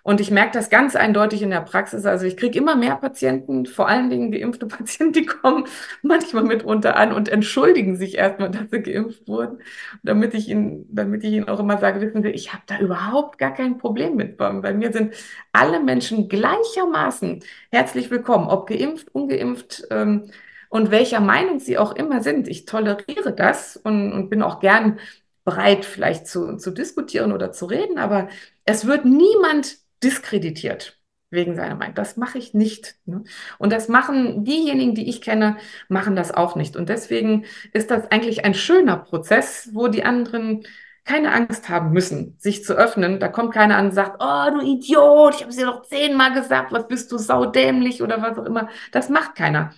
Und 0.02 0.20
ich 0.20 0.30
merke 0.30 0.52
das 0.52 0.70
ganz 0.70 0.96
eindeutig 0.96 1.42
in 1.42 1.50
der 1.50 1.60
Praxis. 1.60 2.06
Also 2.06 2.26
ich 2.26 2.36
kriege 2.36 2.58
immer 2.58 2.76
mehr 2.76 2.96
Patienten, 2.96 3.66
vor 3.66 3.88
allen 3.88 4.10
Dingen 4.10 4.32
geimpfte 4.32 4.66
Patienten, 4.66 5.12
die 5.12 5.26
kommen 5.26 5.66
manchmal 6.02 6.44
mitunter 6.44 6.96
an 6.96 7.12
und 7.12 7.28
entschuldigen 7.28 7.96
sich 7.96 8.16
erstmal, 8.16 8.50
dass 8.50 8.70
sie 8.70 8.82
geimpft 8.82 9.28
wurden, 9.28 9.58
damit 10.02 10.34
ich 10.34 10.48
ihnen, 10.48 10.86
damit 10.90 11.24
ich 11.24 11.32
ihnen 11.32 11.48
auch 11.48 11.60
immer 11.60 11.78
sage, 11.78 12.00
wissen 12.00 12.22
Sie, 12.22 12.30
ich 12.30 12.52
habe 12.52 12.62
da 12.66 12.78
überhaupt 12.78 13.38
gar 13.38 13.52
kein 13.52 13.78
Problem 13.78 14.16
mit. 14.16 14.36
Bei 14.36 14.72
mir 14.72 14.92
sind 14.92 15.14
alle 15.52 15.80
Menschen 15.80 16.28
gleichermaßen 16.28 17.40
herzlich 17.70 18.10
willkommen, 18.10 18.48
ob 18.48 18.66
geimpft, 18.68 19.14
ungeimpft. 19.14 19.84
Ähm, 19.90 20.30
und 20.70 20.92
welcher 20.92 21.20
Meinung 21.20 21.58
sie 21.58 21.78
auch 21.78 21.94
immer 21.96 22.22
sind. 22.22 22.48
Ich 22.48 22.64
toleriere 22.64 23.32
das 23.34 23.76
und, 23.76 24.12
und 24.12 24.30
bin 24.30 24.40
auch 24.40 24.60
gern 24.60 25.00
bereit, 25.44 25.84
vielleicht 25.84 26.26
zu, 26.28 26.56
zu 26.56 26.70
diskutieren 26.70 27.32
oder 27.32 27.52
zu 27.52 27.66
reden, 27.66 27.98
aber 27.98 28.28
es 28.64 28.86
wird 28.86 29.04
niemand 29.04 29.78
diskreditiert 30.02 30.98
wegen 31.30 31.54
seiner 31.54 31.76
Meinung. 31.76 31.94
Das 31.94 32.16
mache 32.16 32.38
ich 32.38 32.54
nicht. 32.54 32.96
Ne? 33.06 33.22
Und 33.58 33.72
das 33.72 33.88
machen 33.88 34.44
diejenigen, 34.44 34.94
die 34.94 35.08
ich 35.08 35.20
kenne, 35.22 35.56
machen 35.88 36.16
das 36.16 36.32
auch 36.32 36.56
nicht. 36.56 36.76
Und 36.76 36.88
deswegen 36.88 37.44
ist 37.72 37.90
das 37.90 38.10
eigentlich 38.10 38.44
ein 38.44 38.54
schöner 38.54 38.96
Prozess, 38.96 39.70
wo 39.72 39.88
die 39.88 40.04
anderen 40.04 40.64
keine 41.04 41.32
Angst 41.32 41.68
haben 41.68 41.92
müssen, 41.92 42.36
sich 42.38 42.64
zu 42.64 42.74
öffnen. 42.74 43.20
Da 43.20 43.28
kommt 43.28 43.54
keiner 43.54 43.76
an 43.76 43.86
und 43.86 43.92
sagt, 43.92 44.16
oh, 44.20 44.50
du 44.50 44.60
Idiot, 44.64 45.34
ich 45.34 45.40
habe 45.40 45.50
es 45.50 45.56
dir 45.56 45.66
doch 45.66 45.82
zehnmal 45.82 46.32
gesagt, 46.34 46.72
was 46.72 46.88
bist 46.88 47.10
du 47.10 47.18
saudämlich 47.18 48.02
oder 48.02 48.20
was 48.22 48.38
auch 48.38 48.44
immer. 48.44 48.68
Das 48.92 49.08
macht 49.08 49.34
keiner. 49.34 49.72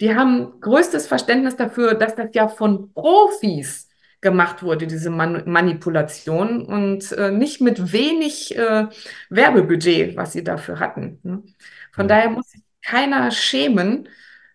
Die 0.00 0.14
haben 0.14 0.60
größtes 0.60 1.06
Verständnis 1.06 1.56
dafür, 1.56 1.94
dass 1.94 2.14
das 2.14 2.28
ja 2.34 2.48
von 2.48 2.92
Profis 2.92 3.85
gemacht 4.20 4.62
wurde, 4.62 4.86
diese 4.86 5.10
Man 5.10 5.42
Manipulation 5.46 6.64
und 6.64 7.12
äh, 7.12 7.30
nicht 7.30 7.60
mit 7.60 7.92
wenig 7.92 8.56
äh, 8.56 8.88
Werbebudget, 9.30 10.16
was 10.16 10.32
sie 10.32 10.44
dafür 10.44 10.80
hatten. 10.80 11.18
Ne? 11.22 11.42
Von 11.92 12.06
mhm. 12.06 12.08
daher 12.08 12.30
muss 12.30 12.50
sich 12.50 12.62
keiner 12.84 13.30
schämen, 13.30 14.08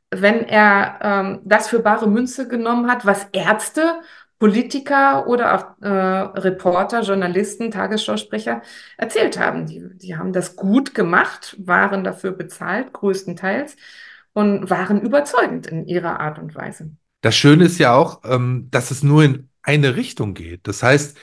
wenn 0.10 0.46
er 0.46 1.00
ähm, 1.02 1.40
das 1.46 1.70
für 1.70 1.80
bare 1.80 2.10
Münze 2.10 2.48
genommen 2.48 2.90
hat, 2.90 3.06
was 3.06 3.28
Ärzte, 3.32 4.02
Politiker 4.40 5.28
oder 5.28 5.54
auch 5.56 5.82
äh, 5.84 5.88
Reporter, 5.88 7.02
Journalisten, 7.02 7.70
Tagesschausprecher 7.70 8.64
erzählt 8.98 9.40
haben. 9.40 9.68
Die, 9.68 9.84
die 9.94 10.18
haben 10.18 10.34
das 10.34 10.56
gut 10.56 10.96
gemacht, 10.96 11.56
waren 11.60 12.04
dafür 12.04 12.32
bezahlt, 12.32 12.92
größtenteils, 12.92 13.76
und 14.34 14.70
waren 14.70 15.02
überzeugend 15.02 15.68
in 15.68 15.86
ihrer 15.86 16.20
Art 16.20 16.40
und 16.40 16.56
Weise. 16.56 16.90
Das 17.22 17.36
Schöne 17.36 17.66
ist 17.66 17.78
ja 17.78 17.94
auch, 17.94 18.22
ähm, 18.26 18.68
dass 18.72 18.90
es 18.90 19.04
nur 19.04 19.24
in 19.24 19.51
eine 19.64 19.96
Richtung 19.96 20.34
geht. 20.34 20.68
Das 20.68 20.84
heißt, 20.84 21.18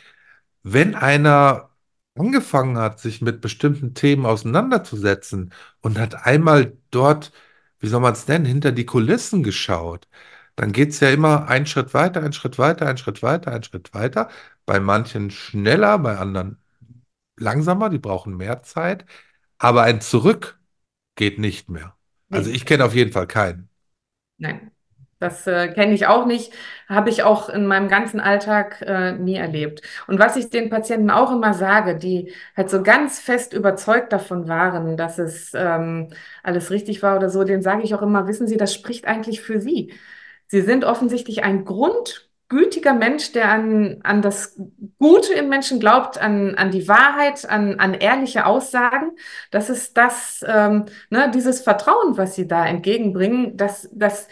wenn 0.62 0.94
einer 0.94 1.70
angefangen 2.14 2.78
hat, 2.78 3.00
sich 3.00 3.22
mit 3.22 3.40
bestimmten 3.40 3.94
Themen 3.94 4.26
auseinanderzusetzen 4.26 5.52
und 5.80 5.98
hat 5.98 6.26
einmal 6.26 6.76
dort, 6.90 7.32
wie 7.80 7.88
soll 7.88 8.00
man 8.00 8.12
es 8.14 8.26
nennen, 8.28 8.44
hinter 8.44 8.72
die 8.72 8.86
Kulissen 8.86 9.42
geschaut, 9.42 10.08
dann 10.56 10.72
geht 10.72 10.90
es 10.90 11.00
ja 11.00 11.10
immer 11.10 11.48
einen 11.48 11.66
Schritt 11.66 11.94
weiter, 11.94 12.20
einen 12.20 12.32
Schritt 12.32 12.58
weiter, 12.58 12.86
einen 12.88 12.98
Schritt 12.98 13.22
weiter, 13.22 13.52
einen 13.52 13.62
Schritt 13.62 13.94
weiter. 13.94 14.28
Bei 14.66 14.80
manchen 14.80 15.30
schneller, 15.30 15.98
bei 16.00 16.18
anderen 16.18 16.58
langsamer, 17.36 17.90
die 17.90 17.98
brauchen 17.98 18.36
mehr 18.36 18.62
Zeit. 18.62 19.04
Aber 19.58 19.82
ein 19.84 20.00
Zurück 20.00 20.58
geht 21.14 21.38
nicht 21.38 21.70
mehr. 21.70 21.96
Also 22.30 22.50
ich 22.50 22.66
kenne 22.66 22.84
auf 22.84 22.94
jeden 22.94 23.12
Fall 23.12 23.26
keinen. 23.26 23.70
Nein. 24.38 24.72
Das 25.20 25.48
äh, 25.48 25.68
kenne 25.68 25.94
ich 25.94 26.06
auch 26.06 26.26
nicht, 26.26 26.52
habe 26.88 27.10
ich 27.10 27.24
auch 27.24 27.48
in 27.48 27.66
meinem 27.66 27.88
ganzen 27.88 28.20
Alltag 28.20 28.82
äh, 28.82 29.12
nie 29.12 29.34
erlebt. 29.34 29.82
Und 30.06 30.20
was 30.20 30.36
ich 30.36 30.48
den 30.50 30.70
Patienten 30.70 31.10
auch 31.10 31.32
immer 31.32 31.54
sage, 31.54 31.96
die 31.96 32.32
halt 32.56 32.70
so 32.70 32.82
ganz 32.84 33.18
fest 33.18 33.52
überzeugt 33.52 34.12
davon 34.12 34.46
waren, 34.46 34.96
dass 34.96 35.18
es 35.18 35.52
ähm, 35.54 36.10
alles 36.44 36.70
richtig 36.70 37.02
war 37.02 37.16
oder 37.16 37.30
so, 37.30 37.42
denen 37.42 37.62
sage 37.62 37.82
ich 37.82 37.94
auch 37.94 38.02
immer, 38.02 38.28
wissen 38.28 38.46
Sie, 38.46 38.56
das 38.56 38.72
spricht 38.72 39.06
eigentlich 39.08 39.40
für 39.40 39.60
Sie. 39.60 39.92
Sie 40.46 40.60
sind 40.62 40.84
offensichtlich 40.84 41.42
ein 41.42 41.64
grundgütiger 41.64 42.94
Mensch, 42.94 43.32
der 43.32 43.50
an, 43.50 43.98
an 44.04 44.22
das 44.22 44.56
Gute 45.00 45.34
im 45.34 45.48
Menschen 45.48 45.80
glaubt, 45.80 46.16
an, 46.18 46.54
an 46.54 46.70
die 46.70 46.86
Wahrheit, 46.86 47.48
an, 47.48 47.80
an 47.80 47.94
ehrliche 47.94 48.46
Aussagen. 48.46 49.10
Das 49.50 49.68
ist 49.68 49.96
das, 49.96 50.44
ähm, 50.46 50.86
ne, 51.10 51.30
dieses 51.34 51.60
Vertrauen, 51.60 52.16
was 52.16 52.36
Sie 52.36 52.46
da 52.46 52.64
entgegenbringen, 52.64 53.56
dass 53.56 53.88
das 53.92 54.18
das 54.18 54.28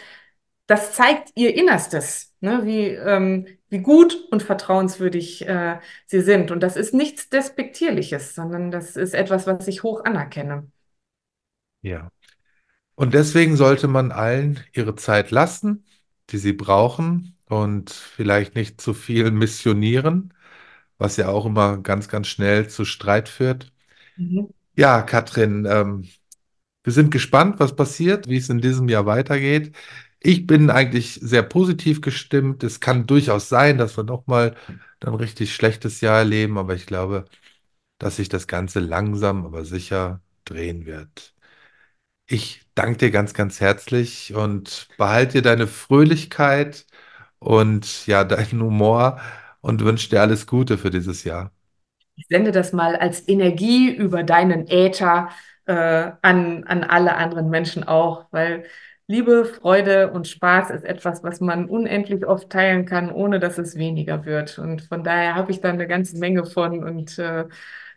zeigt 0.93 1.31
ihr 1.35 1.55
Innerstes, 1.55 2.35
ne? 2.41 2.61
wie, 2.65 2.87
ähm, 2.87 3.47
wie 3.69 3.79
gut 3.79 4.15
und 4.31 4.43
vertrauenswürdig 4.43 5.47
äh, 5.47 5.79
sie 6.05 6.21
sind. 6.21 6.51
Und 6.51 6.61
das 6.61 6.75
ist 6.75 6.93
nichts 6.93 7.29
Despektierliches, 7.29 8.35
sondern 8.35 8.69
das 8.69 8.95
ist 8.95 9.13
etwas, 9.13 9.47
was 9.47 9.67
ich 9.67 9.83
hoch 9.83 10.03
anerkenne. 10.05 10.69
Ja. 11.81 12.11
Und 12.95 13.13
deswegen 13.13 13.55
sollte 13.55 13.87
man 13.87 14.11
allen 14.11 14.59
ihre 14.73 14.95
Zeit 14.95 15.31
lassen, 15.31 15.85
die 16.29 16.37
sie 16.37 16.53
brauchen 16.53 17.37
und 17.45 17.91
vielleicht 17.91 18.55
nicht 18.55 18.81
zu 18.81 18.93
viel 18.93 19.31
missionieren, 19.31 20.33
was 20.97 21.17
ja 21.17 21.29
auch 21.29 21.45
immer 21.45 21.77
ganz, 21.77 22.09
ganz 22.09 22.27
schnell 22.27 22.69
zu 22.69 22.85
Streit 22.85 23.29
führt. 23.29 23.71
Mhm. 24.17 24.49
Ja, 24.75 25.01
Katrin, 25.01 25.65
ähm, 25.69 26.07
wir 26.83 26.93
sind 26.93 27.11
gespannt, 27.11 27.59
was 27.59 27.75
passiert, 27.75 28.29
wie 28.29 28.37
es 28.37 28.49
in 28.49 28.59
diesem 28.61 28.89
Jahr 28.89 29.05
weitergeht. 29.05 29.75
Ich 30.19 30.47
bin 30.47 30.69
eigentlich 30.69 31.15
sehr 31.21 31.43
positiv 31.43 32.01
gestimmt. 32.01 32.63
Es 32.63 32.79
kann 32.79 33.05
durchaus 33.07 33.49
sein, 33.49 33.77
dass 33.77 33.97
wir 33.97 34.03
nochmal 34.03 34.55
ein 34.99 35.13
richtig 35.13 35.53
schlechtes 35.53 36.01
Jahr 36.01 36.19
erleben, 36.19 36.57
aber 36.57 36.75
ich 36.75 36.85
glaube, 36.87 37.25
dass 37.99 38.17
sich 38.17 38.29
das 38.29 38.47
Ganze 38.47 38.79
langsam, 38.79 39.45
aber 39.45 39.65
sicher 39.65 40.21
drehen 40.45 40.85
wird. 40.85 41.35
Ich 42.27 42.61
danke 42.75 42.97
dir 42.99 43.11
ganz, 43.11 43.33
ganz 43.33 43.61
herzlich 43.61 44.33
und 44.35 44.89
behalte 44.97 45.35
dir 45.35 45.41
deine 45.43 45.67
Fröhlichkeit 45.67 46.85
und 47.39 48.07
ja, 48.07 48.23
deinen 48.23 48.61
Humor 48.63 49.21
und 49.61 49.83
wünsche 49.83 50.09
dir 50.09 50.21
alles 50.21 50.47
Gute 50.47 50.77
für 50.77 50.91
dieses 50.91 51.23
Jahr. 51.25 51.51
Ich 52.15 52.27
sende 52.27 52.51
das 52.51 52.73
mal 52.73 52.95
als 52.95 53.27
Energie 53.27 53.89
über 53.93 54.23
deinen 54.23 54.67
Äther 54.67 55.29
äh, 55.65 55.73
an, 56.21 56.63
an 56.63 56.83
alle 56.83 57.15
anderen 57.15 57.49
Menschen 57.49 57.83
auch, 57.83 58.25
weil 58.31 58.65
Liebe, 59.09 59.45
Freude 59.45 60.11
und 60.11 60.27
Spaß 60.27 60.69
ist 60.71 60.83
etwas, 60.83 61.23
was 61.23 61.39
man 61.39 61.69
unendlich 61.69 62.25
oft 62.25 62.49
teilen 62.49 62.85
kann, 62.85 63.09
ohne 63.09 63.39
dass 63.39 63.57
es 63.57 63.75
weniger 63.77 64.25
wird. 64.25 64.59
Und 64.59 64.81
von 64.81 65.01
daher 65.01 65.35
habe 65.35 65.49
ich 65.51 65.61
da 65.61 65.69
eine 65.69 65.87
ganze 65.87 66.17
Menge 66.17 66.45
von 66.45 66.83
und 66.83 67.17
äh, 67.17 67.45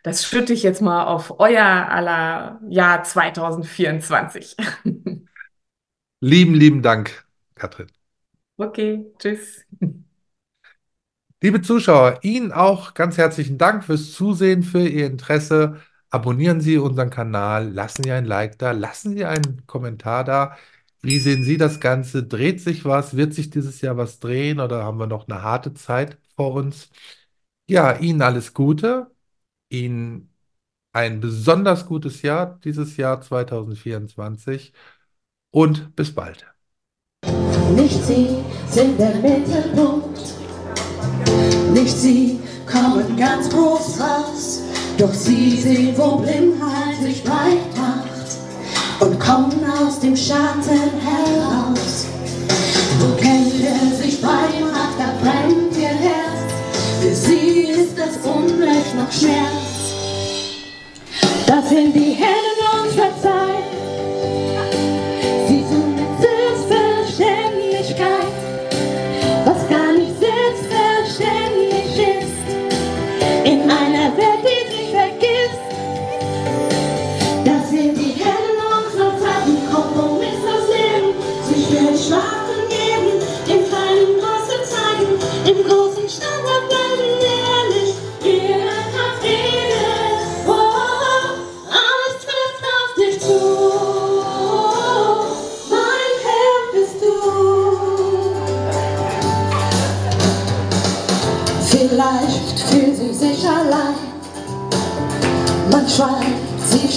das 0.03 0.25
schütte 0.25 0.53
ich 0.53 0.63
jetzt 0.63 0.81
mal 0.81 1.05
auf 1.05 1.39
euer 1.39 1.65
aller 1.65 2.61
Jahr 2.69 3.03
2024. 3.03 4.55
lieben, 6.21 6.53
lieben 6.55 6.81
Dank, 6.81 7.25
Katrin. 7.55 7.87
Okay, 8.55 9.05
tschüss. 9.19 9.65
Liebe 11.43 11.61
Zuschauer, 11.61 12.19
Ihnen 12.21 12.53
auch 12.53 12.93
ganz 12.93 13.17
herzlichen 13.17 13.57
Dank 13.57 13.83
fürs 13.83 14.13
Zusehen, 14.13 14.63
für 14.63 14.87
Ihr 14.87 15.07
Interesse. 15.07 15.81
Abonnieren 16.09 16.61
Sie 16.61 16.77
unseren 16.77 17.09
Kanal, 17.09 17.69
lassen 17.69 18.03
Sie 18.03 18.11
ein 18.11 18.25
Like 18.25 18.57
da, 18.59 18.71
lassen 18.71 19.17
Sie 19.17 19.25
einen 19.25 19.65
Kommentar 19.67 20.23
da. 20.23 20.57
Wie 21.03 21.19
sehen 21.19 21.43
Sie 21.43 21.57
das 21.57 21.79
Ganze? 21.79 22.23
Dreht 22.23 22.61
sich 22.61 22.85
was? 22.85 23.17
Wird 23.17 23.33
sich 23.33 23.49
dieses 23.49 23.81
Jahr 23.81 23.97
was 23.97 24.19
drehen 24.19 24.59
oder 24.59 24.83
haben 24.83 24.99
wir 24.99 25.07
noch 25.07 25.27
eine 25.27 25.41
harte 25.41 25.73
Zeit 25.73 26.17
vor 26.35 26.53
uns? 26.53 26.89
Ja, 27.67 27.97
Ihnen 27.97 28.21
alles 28.21 28.53
Gute. 28.53 29.11
Ihnen 29.69 30.31
ein 30.93 31.19
besonders 31.21 31.85
gutes 31.87 32.21
Jahr, 32.21 32.59
dieses 32.63 32.97
Jahr 32.97 33.21
2024 33.21 34.73
und 35.51 35.95
bis 35.95 36.13
bald. 36.13 36.45
Nicht 37.75 38.03
Sie 38.03 38.37
sind 38.67 38.99
der 38.99 39.15
Mittelpunkt, 39.15 40.19
nicht 41.73 41.95
Sie 41.95 42.39
kommen 42.69 43.15
ganz 43.15 43.49
groß 43.49 44.01
raus, 44.01 44.63
doch 44.97 45.13
Sie 45.13 45.57
sehen, 45.57 45.97
wo 45.97 46.17
Blindheit 46.17 46.97
sich 47.01 47.23
breit 47.23 47.80
und 49.01 49.19
kommen 49.19 49.63
aus 49.83 49.99
dem 49.99 50.15
Schatten 50.15 50.91
heraus. 51.01 52.05
Wo 52.99 53.15
Kälte 53.15 53.95
sich 54.01 54.21
macht, 54.21 54.97
da 54.97 55.13
brennt 55.21 55.75
ihr 55.75 55.87
Herz. 55.87 56.53
Für 57.01 57.13
sie 57.13 57.61
ist 57.71 57.97
das 57.97 58.17
Unrecht 58.23 58.95
noch 58.95 59.11
Schmerz. 59.11 59.71
Das 61.47 61.69
sind 61.69 61.93
die 61.95 62.13
Hände 62.13 62.60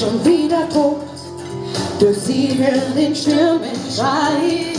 schon 0.05 0.25
wieder 0.25 0.69
tot. 0.69 1.03
Durch 1.99 2.19
sie 2.19 2.59
hören 2.59 2.95
den 2.97 3.15
Stürmen 3.15 3.75
Schrei. 3.95 4.73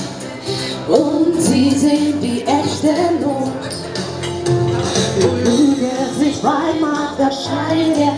Und 0.88 1.42
sie 1.42 1.72
sehen 1.72 2.22
die 2.22 2.42
echte 2.42 2.94
Not. 3.20 3.52
Lüge 5.44 5.92
sich 6.20 6.44
weit 6.44 6.80
macht, 6.80 7.18
das 7.18 7.46
schreit 7.46 7.98
ihr 7.98 8.14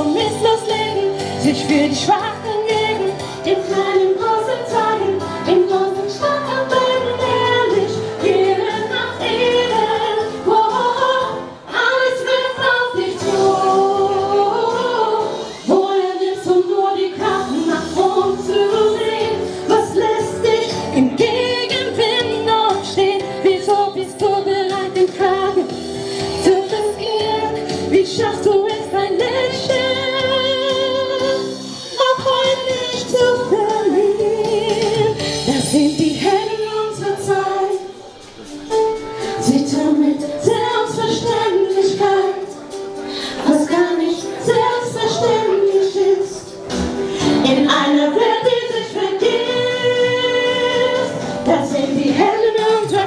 die 0.00 0.10
kompromisslos 0.10 0.60
leben, 0.66 1.42
sich 1.42 1.64
für 1.64 1.88
die 1.88 1.94
Schwachen 1.94 2.39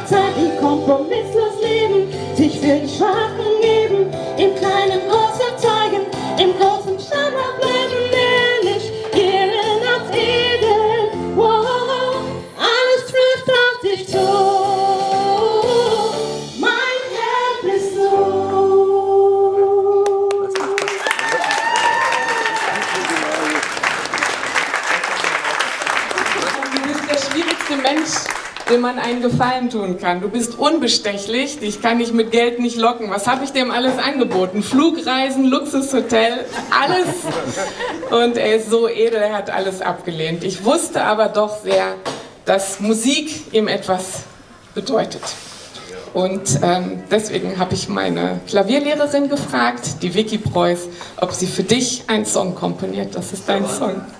Zeit, 0.06 0.34
die 0.38 0.60
kompromisslos 0.60 1.62
leben, 1.62 2.12
sich 2.36 2.60
für 2.60 2.80
die 2.80 2.90
Schwachen 2.90 3.63
man 28.94 29.04
einen 29.04 29.22
Gefallen 29.22 29.70
tun 29.70 29.98
kann. 29.98 30.22
Du 30.22 30.30
bist 30.30 30.58
unbestechlich, 30.58 31.60
dich 31.60 31.82
kann 31.82 32.00
ich 32.00 32.14
mit 32.14 32.32
Geld 32.32 32.60
nicht 32.60 32.78
locken. 32.78 33.10
Was 33.10 33.28
habe 33.28 33.44
ich 33.44 33.52
dem 33.52 33.72
alles 33.72 33.98
angeboten? 33.98 34.62
Flugreisen, 34.62 35.46
Luxushotel, 35.46 36.46
alles. 36.72 37.08
Und 38.12 38.38
er 38.38 38.56
ist 38.58 38.70
so 38.70 38.88
edel, 38.88 39.22
er 39.22 39.36
hat 39.36 39.50
alles 39.50 39.82
abgelehnt. 39.82 40.44
Ich 40.44 40.64
wusste 40.64 41.04
aber 41.04 41.30
doch 41.30 41.64
sehr, 41.64 41.96
dass 42.46 42.80
Musik 42.80 43.54
ihm 43.54 43.68
etwas 43.68 44.24
bedeutet. 44.76 45.24
Und 46.14 46.60
ähm, 46.62 47.04
deswegen 47.10 47.58
habe 47.58 47.74
ich 47.74 47.90
meine 47.90 48.40
Klavierlehrerin 48.48 49.30
gefragt, 49.30 50.04
die 50.04 50.14
Vicky 50.14 50.38
Preuß, 50.38 50.82
ob 51.20 51.32
sie 51.32 51.48
für 51.48 51.64
dich 51.64 52.04
einen 52.08 52.26
Song 52.26 52.54
komponiert. 52.54 53.16
Das 53.16 53.34
ist 53.34 53.50
dein 53.50 53.68
Song. 53.68 54.02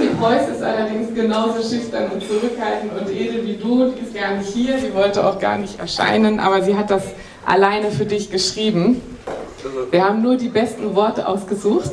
Die 0.00 0.08
Preuß 0.08 0.48
ist 0.48 0.59
allerdings 1.00 1.14
genauso 1.14 1.62
schüchtern 1.62 2.10
und 2.12 2.22
zurückhaltend 2.22 2.92
und 2.98 3.10
edel 3.10 3.46
wie 3.46 3.56
du. 3.56 3.90
Die 3.90 4.04
ist 4.04 4.14
gar 4.14 4.36
nicht 4.36 4.48
hier, 4.48 4.78
sie 4.78 4.94
wollte 4.94 5.26
auch 5.26 5.38
gar 5.38 5.58
nicht 5.58 5.78
erscheinen, 5.78 6.40
aber 6.40 6.62
sie 6.62 6.76
hat 6.76 6.90
das 6.90 7.04
alleine 7.44 7.90
für 7.90 8.04
dich 8.04 8.30
geschrieben. 8.30 9.00
Wir 9.90 10.04
haben 10.04 10.22
nur 10.22 10.36
die 10.36 10.48
besten 10.48 10.94
Worte 10.94 11.26
ausgesucht, 11.26 11.90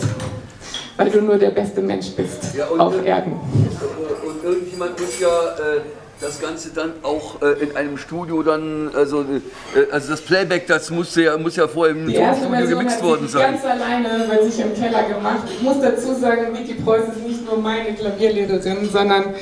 weil 0.97 1.09
du 1.09 1.21
nur 1.21 1.37
der 1.37 1.51
beste 1.51 1.81
Mensch 1.81 2.11
bist 2.11 2.55
Ja, 2.55 2.67
auf 2.77 3.05
Erden. 3.05 3.33
Und 3.33 4.43
irgendjemand 4.43 4.99
muss 4.99 5.19
ja 5.19 5.27
äh, 5.27 5.81
das 6.19 6.41
Ganze 6.41 6.69
dann 6.73 6.93
auch 7.03 7.41
äh, 7.41 7.63
in 7.63 7.75
einem 7.75 7.97
Studio 7.97 8.41
dann, 8.41 8.89
also, 8.95 9.21
äh, 9.21 9.91
also 9.91 10.09
das 10.09 10.21
Playback, 10.21 10.65
das 10.67 10.89
muss 10.89 11.15
ja, 11.15 11.37
muss 11.37 11.55
ja 11.55 11.67
vorher 11.67 11.95
im 11.95 12.05
Tonstudio 12.05 12.49
Version 12.49 12.79
gemixt 12.79 12.97
hat 12.97 13.03
worden 13.03 13.27
sein. 13.27 13.51
ganz 13.53 13.65
alleine 13.65 14.25
bei 14.27 14.43
sich 14.43 14.59
im 14.59 14.73
Keller 14.73 15.03
gemacht. 15.03 15.43
Ich 15.53 15.61
muss 15.61 15.79
dazu 15.79 16.15
sagen, 16.15 16.57
Vicky 16.57 16.75
Preuß 16.75 17.03
ist 17.15 17.27
nicht 17.27 17.45
nur 17.45 17.57
meine 17.57 17.93
Klavierlehrerin, 17.93 18.89
sondern 18.91 19.35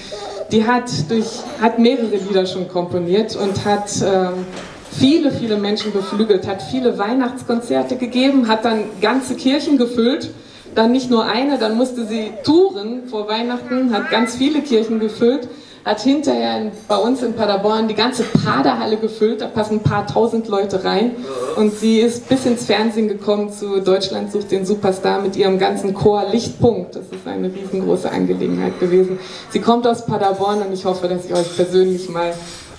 die 0.51 0.65
hat, 0.65 0.89
durch, 1.09 1.39
hat 1.61 1.79
mehrere 1.79 2.15
Lieder 2.15 2.45
schon 2.45 2.67
komponiert 2.67 3.35
und 3.35 3.63
hat 3.63 3.89
ähm, 4.03 4.45
viele, 4.91 5.31
viele 5.31 5.57
Menschen 5.57 5.93
beflügelt, 5.93 6.45
hat 6.45 6.61
viele 6.61 6.97
Weihnachtskonzerte 6.97 7.95
gegeben, 7.95 8.47
hat 8.47 8.65
dann 8.65 8.83
ganze 9.01 9.35
Kirchen 9.35 9.77
gefüllt. 9.77 10.31
Dann 10.75 10.91
nicht 10.91 11.09
nur 11.09 11.25
eine, 11.25 11.57
dann 11.57 11.77
musste 11.77 12.05
sie 12.05 12.33
touren 12.43 13.03
vor 13.09 13.29
Weihnachten, 13.29 13.93
hat 13.93 14.11
ganz 14.11 14.35
viele 14.35 14.59
Kirchen 14.59 14.99
gefüllt, 14.99 15.47
hat 15.85 16.01
hinterher 16.01 16.61
in, 16.61 16.71
bei 16.87 16.97
uns 16.97 17.21
in 17.21 17.33
Paderborn 17.33 17.87
die 17.87 17.93
ganze 17.93 18.23
Paderhalle 18.23 18.97
gefüllt, 18.97 19.41
da 19.41 19.47
passen 19.47 19.75
ein 19.75 19.83
paar 19.83 20.07
tausend 20.07 20.47
Leute 20.47 20.83
rein. 20.83 21.11
Und 21.55 21.77
sie 21.77 21.99
ist 21.99 22.27
bis 22.27 22.45
ins 22.47 22.65
Fernsehen 22.65 23.07
gekommen 23.07 23.51
zu 23.51 23.81
Deutschland 23.81 24.31
sucht 24.31 24.49
den 24.49 24.65
Superstar 24.65 25.21
mit 25.21 25.35
ihrem 25.35 25.59
ganzen 25.59 25.93
Chor 25.93 26.25
Lichtpunkt. 26.31 26.95
Das 26.95 27.03
ist 27.03 27.27
eine 27.27 27.53
riesengroße 27.53 28.11
Angelegenheit 28.11 28.79
gewesen. 28.79 29.19
Sie 29.51 29.61
kommt 29.61 29.85
aus 29.85 30.07
Paderborn 30.07 30.63
und 30.63 30.73
ich 30.73 30.83
hoffe, 30.85 31.07
dass 31.07 31.25
ich 31.25 31.33
euch 31.33 31.55
persönlich 31.55 32.09
mal 32.09 32.33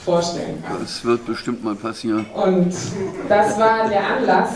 vorstellen 0.05 0.63
kann. 0.67 0.79
Das 0.81 1.05
wird 1.05 1.25
bestimmt 1.27 1.63
mal 1.63 1.77
passieren. 1.77 2.27
Und 2.35 2.75
das 3.29 3.59
war 3.59 3.89
der 3.89 4.05
Anlass. 4.17 4.51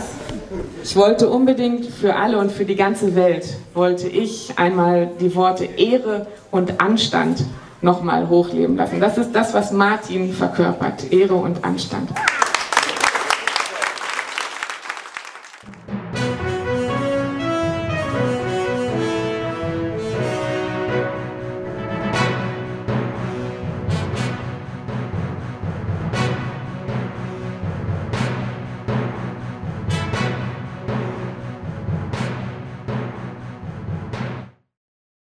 Ich 0.83 0.95
wollte 0.97 1.29
unbedingt 1.29 1.85
für 1.85 2.15
alle 2.15 2.37
und 2.37 2.51
für 2.51 2.65
die 2.65 2.75
ganze 2.75 3.15
Welt, 3.15 3.45
wollte 3.73 4.09
ich 4.09 4.53
einmal 4.57 5.09
die 5.21 5.33
Worte 5.35 5.63
Ehre 5.63 6.27
und 6.51 6.81
Anstand 6.81 7.45
nochmal 7.81 8.29
hochleben 8.29 8.75
lassen. 8.75 8.99
Das 8.99 9.17
ist 9.17 9.33
das, 9.33 9.53
was 9.53 9.71
Martin 9.71 10.33
verkörpert, 10.33 11.11
Ehre 11.11 11.35
und 11.35 11.63
Anstand. 11.63 12.09